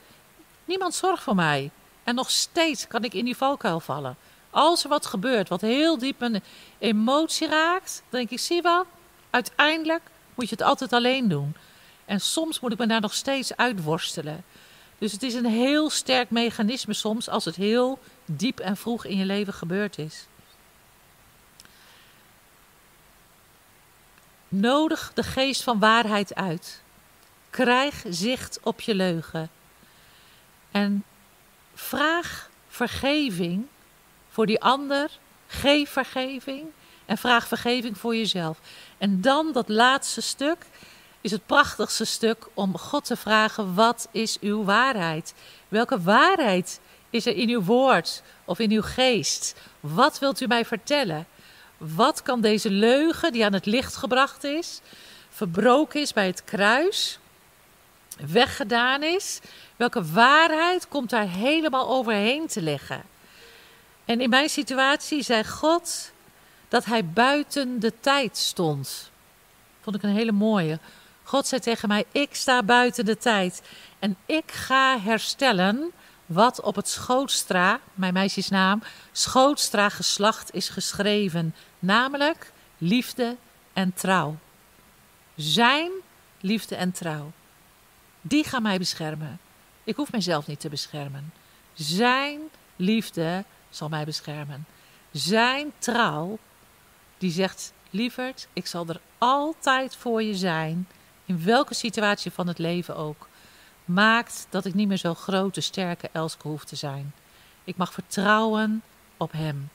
Niemand 0.65 0.95
zorgt 0.95 1.23
voor 1.23 1.35
mij. 1.35 1.71
En 2.03 2.15
nog 2.15 2.29
steeds 2.29 2.87
kan 2.87 3.03
ik 3.03 3.13
in 3.13 3.25
die 3.25 3.37
valkuil 3.37 3.79
vallen. 3.79 4.17
Als 4.53 4.83
er 4.83 4.89
wat 4.89 5.05
gebeurt, 5.05 5.49
wat 5.49 5.61
heel 5.61 5.97
diep 5.97 6.21
een 6.21 6.41
emotie 6.79 7.47
raakt, 7.47 8.03
dan 8.09 8.19
denk 8.19 8.31
ik, 8.31 8.39
zie 8.39 8.61
wel, 8.61 8.85
uiteindelijk 9.29 10.01
moet 10.35 10.49
je 10.49 10.55
het 10.55 10.63
altijd 10.63 10.93
alleen 10.93 11.27
doen. 11.27 11.55
En 12.05 12.19
soms 12.19 12.59
moet 12.59 12.71
ik 12.71 12.77
me 12.77 12.87
daar 12.87 13.01
nog 13.01 13.13
steeds 13.13 13.55
uitworstelen. 13.55 14.43
Dus 14.97 15.11
het 15.11 15.23
is 15.23 15.33
een 15.33 15.45
heel 15.45 15.89
sterk 15.89 16.29
mechanisme 16.29 16.93
soms 16.93 17.29
als 17.29 17.45
het 17.45 17.55
heel 17.55 17.99
diep 18.25 18.59
en 18.59 18.77
vroeg 18.77 19.05
in 19.05 19.17
je 19.17 19.25
leven 19.25 19.53
gebeurd 19.53 19.97
is. 19.97 20.27
Nodig 24.47 25.11
de 25.13 25.23
geest 25.23 25.63
van 25.63 25.79
waarheid 25.79 26.35
uit. 26.35 26.81
Krijg 27.49 28.03
zicht 28.09 28.59
op 28.63 28.81
je 28.81 28.95
leugen. 28.95 29.49
En 30.71 31.03
vraag 31.73 32.49
vergeving 32.67 33.67
voor 34.33 34.45
die 34.45 34.61
ander. 34.61 35.09
Geef 35.47 35.89
vergeving 35.89 36.65
en 37.05 37.17
vraag 37.17 37.47
vergeving 37.47 37.97
voor 37.97 38.15
jezelf. 38.15 38.59
En 38.97 39.21
dan 39.21 39.51
dat 39.51 39.69
laatste 39.69 40.21
stuk. 40.21 40.65
is 41.21 41.31
het 41.31 41.45
prachtigste 41.45 42.05
stuk 42.05 42.47
om 42.53 42.77
God 42.77 43.05
te 43.05 43.15
vragen: 43.15 43.73
wat 43.75 44.07
is 44.11 44.39
uw 44.39 44.63
waarheid? 44.63 45.33
Welke 45.67 46.01
waarheid 46.01 46.79
is 47.09 47.25
er 47.25 47.35
in 47.35 47.49
uw 47.49 47.63
woord 47.63 48.23
of 48.45 48.59
in 48.59 48.71
uw 48.71 48.81
geest? 48.81 49.55
Wat 49.79 50.19
wilt 50.19 50.41
u 50.41 50.47
mij 50.47 50.65
vertellen? 50.65 51.27
Wat 51.77 52.21
kan 52.21 52.41
deze 52.41 52.69
leugen 52.69 53.31
die 53.31 53.45
aan 53.45 53.53
het 53.53 53.65
licht 53.65 53.95
gebracht 53.95 54.43
is, 54.43 54.81
verbroken 55.29 56.01
is 56.01 56.13
bij 56.13 56.25
het 56.25 56.43
kruis, 56.43 57.19
weggedaan 58.27 59.03
is? 59.03 59.39
Welke 59.75 60.03
waarheid 60.03 60.87
komt 60.87 61.09
daar 61.09 61.29
helemaal 61.29 61.89
overheen 61.89 62.47
te 62.47 62.61
liggen? 62.61 63.12
En 64.05 64.21
in 64.21 64.29
mijn 64.29 64.49
situatie 64.49 65.23
zei 65.23 65.43
God 65.43 66.11
dat 66.67 66.85
hij 66.85 67.05
buiten 67.05 67.79
de 67.79 67.93
tijd 67.99 68.37
stond. 68.37 69.11
Vond 69.81 69.95
ik 69.95 70.03
een 70.03 70.15
hele 70.15 70.31
mooie. 70.31 70.79
God 71.23 71.47
zei 71.47 71.61
tegen 71.61 71.87
mij: 71.87 72.05
Ik 72.11 72.35
sta 72.35 72.63
buiten 72.63 73.05
de 73.05 73.17
tijd 73.17 73.61
en 73.99 74.17
ik 74.25 74.51
ga 74.51 74.99
herstellen 74.99 75.91
wat 76.25 76.61
op 76.61 76.75
het 76.75 76.87
Schootstra, 76.87 77.79
mijn 77.93 78.13
meisjesnaam, 78.13 78.83
Schootstra 79.11 79.89
geslacht 79.89 80.53
is 80.53 80.69
geschreven, 80.69 81.55
namelijk 81.79 82.51
liefde 82.77 83.35
en 83.73 83.93
trouw. 83.93 84.37
Zijn 85.35 85.91
liefde 86.39 86.75
en 86.75 86.91
trouw. 86.91 87.31
Die 88.21 88.43
gaan 88.43 88.61
mij 88.61 88.77
beschermen. 88.77 89.39
Ik 89.83 89.95
hoef 89.95 90.11
mijzelf 90.11 90.47
niet 90.47 90.59
te 90.59 90.69
beschermen. 90.69 91.33
Zijn 91.73 92.39
liefde 92.75 93.43
zal 93.75 93.89
mij 93.89 94.05
beschermen. 94.05 94.65
Zijn 95.11 95.73
trouw, 95.77 96.37
die 97.17 97.31
zegt: 97.31 97.73
Lieverd, 97.89 98.47
ik 98.53 98.67
zal 98.67 98.87
er 98.87 98.99
altijd 99.17 99.95
voor 99.95 100.23
je 100.23 100.35
zijn, 100.35 100.87
in 101.25 101.43
welke 101.43 101.73
situatie 101.73 102.31
van 102.31 102.47
het 102.47 102.57
leven 102.57 102.95
ook 102.95 103.27
maakt 103.85 104.47
dat 104.49 104.65
ik 104.65 104.73
niet 104.73 104.87
meer 104.87 104.97
zo 104.97 105.13
grote, 105.13 105.61
sterke 105.61 106.09
Elske 106.11 106.47
hoef 106.47 106.63
te 106.63 106.75
zijn. 106.75 107.13
Ik 107.63 107.75
mag 107.75 107.93
vertrouwen 107.93 108.83
op 109.17 109.31
Hem. 109.31 109.69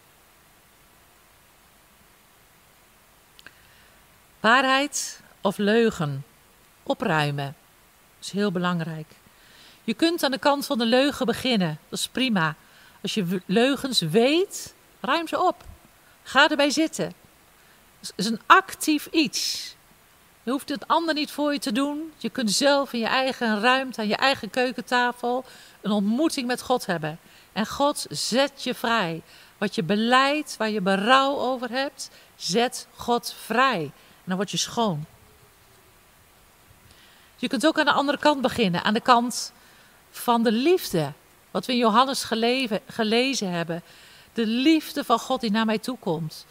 Waarheid 4.41 5.21
of 5.41 5.59
leugen? 5.59 6.25
Opruimen. 6.83 7.57
Dat 8.17 8.27
is 8.27 8.31
heel 8.31 8.53
belangrijk. 8.53 9.07
Je 9.85 9.95
kunt 9.95 10.23
aan 10.23 10.31
de 10.31 10.39
kant 10.39 10.67
van 10.67 10.79
de 10.79 10.87
leugen 10.87 11.27
beginnen. 11.27 11.79
Dat 11.89 11.99
is 11.99 12.09
prima. 12.09 12.57
Als 13.03 13.15
je 13.15 13.43
leugens 13.47 14.01
weet, 14.01 14.75
ruim 15.01 15.29
ze 15.29 15.43
op. 15.43 15.65
Ga 16.23 16.49
erbij 16.49 16.71
zitten. 16.71 17.13
Het 18.01 18.13
is 18.17 18.27
een 18.27 18.41
actief 18.47 19.07
iets. 19.07 19.75
Je 20.43 20.51
hoeft 20.51 20.69
het 20.69 20.89
ander 20.89 21.15
niet 21.15 21.31
voor 21.31 21.53
je 21.53 21.59
te 21.59 21.73
doen. 21.73 22.13
Je 22.17 22.31
kunt 22.31 22.53
zelf 22.53 22.93
in 22.93 22.99
je 22.99 23.07
eigen 23.07 23.61
ruimte, 23.61 24.01
aan 24.01 24.09
je 24.09 24.17
eigen 24.17 24.51
keukentafel, 24.51 25.45
een 25.81 25.91
ontmoeting 25.91 26.47
met 26.47 26.63
God 26.63 26.87
hebben. 26.87 27.19
En 27.53 27.67
God 27.67 28.07
zet 28.11 28.63
je 28.63 28.75
vrij. 28.75 29.23
Wat 29.59 29.75
je 29.75 29.83
beleidt, 29.83 30.57
waar 30.57 30.71
je 30.71 30.81
berouw 30.81 31.37
over 31.37 31.71
hebt, 31.71 32.11
zet 32.37 32.87
God 32.95 33.35
vrij. 33.45 33.81
En 33.81 34.25
dan 34.25 34.37
word 34.37 34.51
je 34.51 34.57
schoon. 34.57 35.05
Je 37.37 37.49
kunt 37.49 37.67
ook 37.67 37.79
aan 37.79 37.85
de 37.85 37.93
andere 37.93 38.19
kant 38.19 38.41
beginnen, 38.41 38.85
aan 38.85 38.95
de 38.95 39.01
kant 39.01 39.53
van 40.11 40.43
de 40.43 40.53
liefde. 40.53 41.13
Wat 41.59 41.67
we 41.67 41.73
in 41.73 41.79
Johannes 41.79 42.25
gelezen 42.87 43.51
hebben. 43.51 43.83
De 44.33 44.47
liefde 44.47 45.05
van 45.05 45.19
God 45.19 45.41
die 45.41 45.51
naar 45.51 45.65
mij 45.65 45.79
toe 45.79 45.99
komt. 45.99 46.47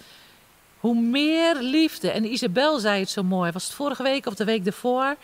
Hoe 0.80 0.96
meer 0.96 1.56
liefde, 1.56 2.12
en 2.12 2.32
Isabel 2.32 2.80
zei 2.80 3.00
het 3.00 3.10
zo 3.10 3.24
mooi, 3.24 3.52
was 3.52 3.64
het 3.64 3.74
vorige 3.74 4.04
week 4.04 4.26
of 4.26 4.34
de 4.34 4.44
week 4.44 4.66
ervoor. 4.66 5.16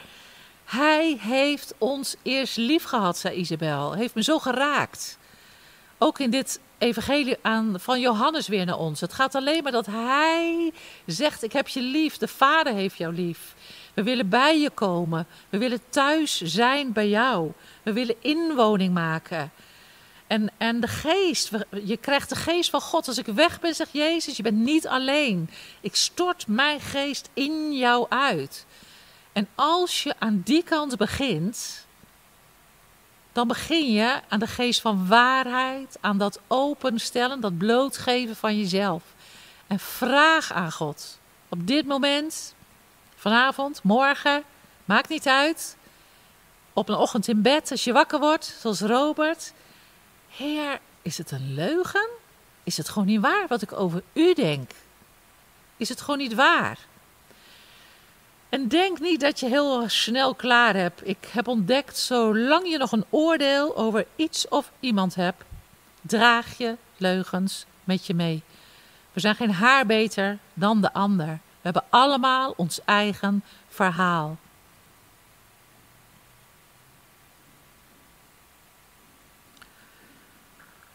Hij 0.66 1.18
heeft 1.20 1.74
ons 1.78 2.16
eerst 2.22 2.58
lief 2.58 2.84
gehad, 2.84 3.18
zei 3.18 3.36
Isabel. 3.36 3.94
Heeft 3.94 4.16
me 4.16 4.24
zo 4.24 4.40
geraakt. 4.40 5.18
Ook 5.98 6.20
in 6.20 6.30
dit 6.30 6.60
evangelie 6.78 7.38
aan, 7.42 7.76
van 7.80 8.00
Johannes 8.00 8.48
weer 8.48 8.66
naar 8.66 8.80
ons. 8.80 9.02
Het 9.02 9.14
gaat 9.14 9.36
alleen 9.36 9.64
maar 9.64 9.72
dat 9.72 9.86
hij 9.86 10.74
zegt: 11.06 11.44
Ik 11.44 11.54
heb 11.54 11.68
je 11.68 11.82
lief, 11.82 12.18
de 12.18 12.28
Vader 12.28 12.74
heeft 12.74 12.98
jou 12.98 13.14
lief. 13.14 13.56
We 13.94 14.04
willen 14.04 14.30
bij 14.30 14.60
je 14.60 14.70
komen. 14.70 15.28
We 15.50 15.58
willen 15.58 15.80
thuis 15.90 16.42
zijn 16.42 16.92
bij 16.92 17.10
jou. 17.10 17.52
We 17.84 17.94
willen 17.94 18.16
inwoning 18.20 18.94
maken. 18.94 19.52
En, 20.34 20.52
en 20.58 20.80
de 20.80 20.88
geest, 20.88 21.52
je 21.84 21.98
krijgt 21.98 22.30
de 22.30 22.36
geest 22.36 22.70
van 22.70 22.82
God. 22.82 23.08
Als 23.08 23.18
ik 23.18 23.26
weg 23.26 23.60
ben, 23.60 23.76
zegt 23.76 23.92
Jezus, 23.92 24.38
je 24.38 24.44
bent 24.44 24.58
niet 24.58 24.88
alleen. 24.88 25.50
Ik 25.82 25.96
stort 25.96 26.48
mijn 26.48 26.80
geest 26.80 27.30
in 27.34 27.78
jou 27.78 28.06
uit. 28.10 28.66
En 29.34 29.48
als 29.56 30.04
je 30.04 30.14
aan 30.20 30.42
die 30.46 30.64
kant 30.64 30.98
begint, 30.98 31.86
dan 33.32 33.48
begin 33.48 33.92
je 33.92 34.22
aan 34.28 34.40
de 34.40 34.48
geest 34.48 34.82
van 34.82 35.08
waarheid, 35.08 35.98
aan 36.02 36.18
dat 36.18 36.40
openstellen, 36.48 37.42
dat 37.42 37.58
blootgeven 37.58 38.36
van 38.36 38.58
jezelf. 38.58 39.04
En 39.68 39.80
vraag 39.80 40.52
aan 40.52 40.72
God. 40.72 41.20
Op 41.50 41.68
dit 41.68 41.86
moment, 41.86 42.56
vanavond, 43.16 43.84
morgen, 43.84 44.44
maakt 44.86 45.10
niet 45.10 45.28
uit. 45.28 45.78
Op 46.74 46.90
een 46.90 46.96
ochtend 46.96 47.28
in 47.28 47.42
bed, 47.42 47.72
als 47.72 47.84
je 47.84 47.94
wakker 47.94 48.20
wordt, 48.20 48.58
zoals 48.62 48.82
Robert. 48.82 49.54
Heer, 50.36 50.80
is 51.02 51.18
het 51.18 51.32
een 51.32 51.54
leugen? 51.54 52.10
Is 52.64 52.78
het 52.78 52.90
gewoon 52.90 53.08
niet 53.08 53.22
waar 53.22 53.48
wat 53.48 53.62
ik 53.62 53.74
over 53.74 54.04
u 54.14 54.34
denk? 54.34 54.72
Is 55.78 55.90
het 55.90 56.02
gewoon 56.02 56.18
niet 56.18 56.34
waar? 56.34 56.78
En 58.50 58.68
denk 58.68 59.00
niet 59.00 59.20
dat 59.20 59.40
je 59.40 59.48
heel 59.48 59.90
snel 59.90 60.36
klaar 60.36 60.76
hebt. 60.76 61.08
Ik 61.08 61.30
heb 61.32 61.48
ontdekt, 61.48 61.98
zolang 61.98 62.68
je 62.68 62.78
nog 62.78 62.92
een 62.92 63.06
oordeel 63.10 63.76
over 63.78 64.06
iets 64.16 64.48
of 64.48 64.72
iemand 64.80 65.16
hebt, 65.16 65.44
draag 66.02 66.58
je 66.58 66.76
leugens 66.98 67.66
met 67.84 68.06
je 68.06 68.14
mee. 68.14 68.44
We 69.12 69.20
zijn 69.20 69.36
geen 69.36 69.54
haar 69.54 69.86
beter 69.86 70.38
dan 70.54 70.82
de 70.82 70.94
ander. 70.94 71.28
We 71.28 71.62
hebben 71.62 71.84
allemaal 71.90 72.54
ons 72.56 72.80
eigen 72.86 73.44
verhaal. 73.70 74.38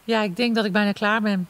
Ja, 0.08 0.22
ik 0.22 0.36
denk 0.36 0.54
dat 0.54 0.64
ik 0.64 0.72
bijna 0.72 0.92
klaar 0.92 1.20
ben. 1.20 1.48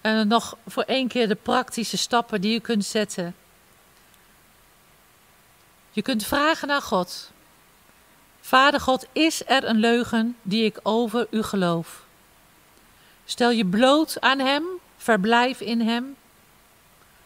En 0.00 0.28
nog 0.28 0.56
voor 0.66 0.82
één 0.82 1.08
keer 1.08 1.28
de 1.28 1.34
praktische 1.34 1.96
stappen 1.96 2.40
die 2.40 2.52
je 2.52 2.60
kunt 2.60 2.84
zetten. 2.84 3.34
Je 5.90 6.02
kunt 6.02 6.26
vragen 6.26 6.68
naar 6.68 6.82
God. 6.82 7.30
Vader 8.40 8.80
God, 8.80 9.06
is 9.12 9.46
er 9.46 9.64
een 9.64 9.76
leugen 9.76 10.36
die 10.42 10.64
ik 10.64 10.78
over 10.82 11.26
u 11.30 11.42
geloof? 11.42 12.04
Stel 13.24 13.50
je 13.50 13.66
bloot 13.66 14.20
aan 14.20 14.38
Hem, 14.38 14.64
verblijf 14.96 15.60
in 15.60 15.80
Hem, 15.80 16.16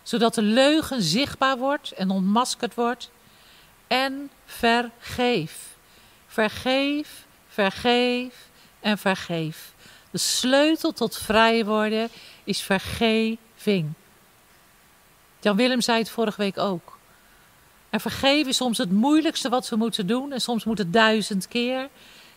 zodat 0.02 0.34
de 0.34 0.42
leugen 0.42 1.02
zichtbaar 1.02 1.58
wordt 1.58 1.90
en 1.90 2.10
ontmaskerd 2.10 2.74
wordt. 2.74 3.10
En 3.86 4.30
vergeef. 4.44 5.76
Vergeef, 6.26 7.24
vergeef, 7.48 8.45
en 8.86 8.98
vergeef. 8.98 9.74
De 10.10 10.18
sleutel 10.18 10.92
tot 10.92 11.16
vrij 11.16 11.64
worden 11.64 12.08
is 12.44 12.60
vergeving. 12.60 13.92
Jan 15.40 15.56
Willem 15.56 15.80
zei 15.80 15.98
het 15.98 16.10
vorige 16.10 16.40
week 16.40 16.58
ook. 16.58 16.98
En 17.90 18.00
vergeven 18.00 18.48
is 18.48 18.56
soms 18.56 18.78
het 18.78 18.90
moeilijkste 18.90 19.48
wat 19.48 19.68
we 19.68 19.76
moeten 19.76 20.06
doen. 20.06 20.32
En 20.32 20.40
soms 20.40 20.64
moet 20.64 20.78
het 20.78 20.92
duizend 20.92 21.48
keer. 21.48 21.88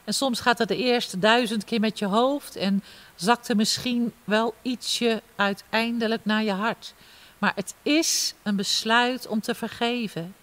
En 0.03 0.13
soms 0.13 0.39
gaat 0.39 0.57
het 0.57 0.67
de 0.67 0.77
eerste 0.77 1.19
duizend 1.19 1.63
keer 1.63 1.79
met 1.79 1.99
je 1.99 2.05
hoofd. 2.05 2.55
En 2.55 2.83
zakt 3.15 3.47
er 3.47 3.55
misschien 3.55 4.13
wel 4.23 4.55
ietsje 4.61 5.21
uiteindelijk 5.35 6.25
naar 6.25 6.43
je 6.43 6.51
hart. 6.51 6.93
Maar 7.37 7.51
het 7.55 7.75
is 7.83 8.33
een 8.43 8.55
besluit 8.55 9.27
om 9.27 9.41
te 9.41 9.55
vergeven. 9.55 10.35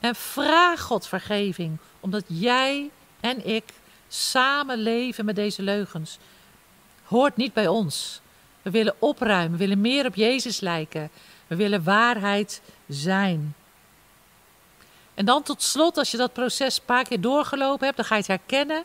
En 0.00 0.14
vraag 0.14 0.80
God 0.80 1.06
vergeving. 1.06 1.78
Omdat 2.00 2.24
jij 2.26 2.90
en 3.20 3.46
ik 3.46 3.64
samen 4.14 4.78
leven 4.78 5.24
met 5.24 5.36
deze 5.36 5.62
leugens. 5.62 6.18
Hoort 7.04 7.36
niet 7.36 7.52
bij 7.52 7.68
ons. 7.68 8.20
We 8.62 8.70
willen 8.70 8.94
opruimen, 8.98 9.52
we 9.52 9.64
willen 9.64 9.80
meer 9.80 10.06
op 10.06 10.14
Jezus 10.14 10.60
lijken. 10.60 11.10
We 11.46 11.56
willen 11.56 11.82
waarheid 11.82 12.62
zijn. 12.88 13.54
En 15.14 15.24
dan 15.24 15.42
tot 15.42 15.62
slot, 15.62 15.98
als 15.98 16.10
je 16.10 16.16
dat 16.16 16.32
proces 16.32 16.76
een 16.76 16.84
paar 16.84 17.04
keer 17.04 17.20
doorgelopen 17.20 17.84
hebt, 17.84 17.96
dan 17.96 18.06
ga 18.06 18.14
je 18.14 18.20
het 18.20 18.30
herkennen. 18.30 18.84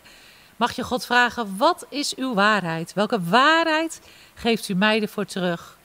Mag 0.56 0.72
je 0.76 0.84
God 0.84 1.06
vragen: 1.06 1.58
wat 1.58 1.86
is 1.90 2.16
uw 2.16 2.34
waarheid? 2.34 2.94
Welke 2.94 3.22
waarheid 3.22 4.02
geeft 4.34 4.70
u 4.70 4.74
mij 4.74 5.02
ervoor 5.02 5.26
terug? 5.26 5.78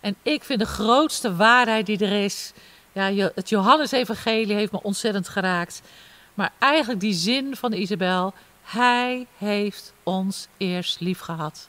En 0.00 0.16
ik 0.22 0.44
vind 0.44 0.58
de 0.58 0.66
grootste 0.66 1.36
waarheid 1.36 1.86
die 1.86 1.98
er 1.98 2.24
is. 2.24 2.52
Ja, 2.92 3.30
het 3.34 3.48
Johannes-evangelie 3.48 4.54
heeft 4.54 4.72
me 4.72 4.82
ontzettend 4.82 5.28
geraakt. 5.28 5.82
Maar 6.34 6.52
eigenlijk 6.58 7.00
die 7.00 7.14
zin 7.14 7.56
van 7.56 7.72
Isabel: 7.72 8.34
hij 8.66 9.26
heeft 9.36 9.92
ons 10.02 10.48
eerst 10.56 11.00
lief 11.00 11.18
gehad. 11.18 11.68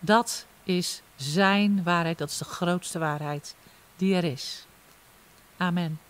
Dat 0.00 0.46
is 0.62 1.02
zijn 1.16 1.82
waarheid, 1.82 2.18
dat 2.18 2.30
is 2.30 2.38
de 2.38 2.44
grootste 2.44 2.98
waarheid 2.98 3.54
die 3.96 4.14
er 4.14 4.24
is. 4.24 4.66
Amen. 5.56 6.00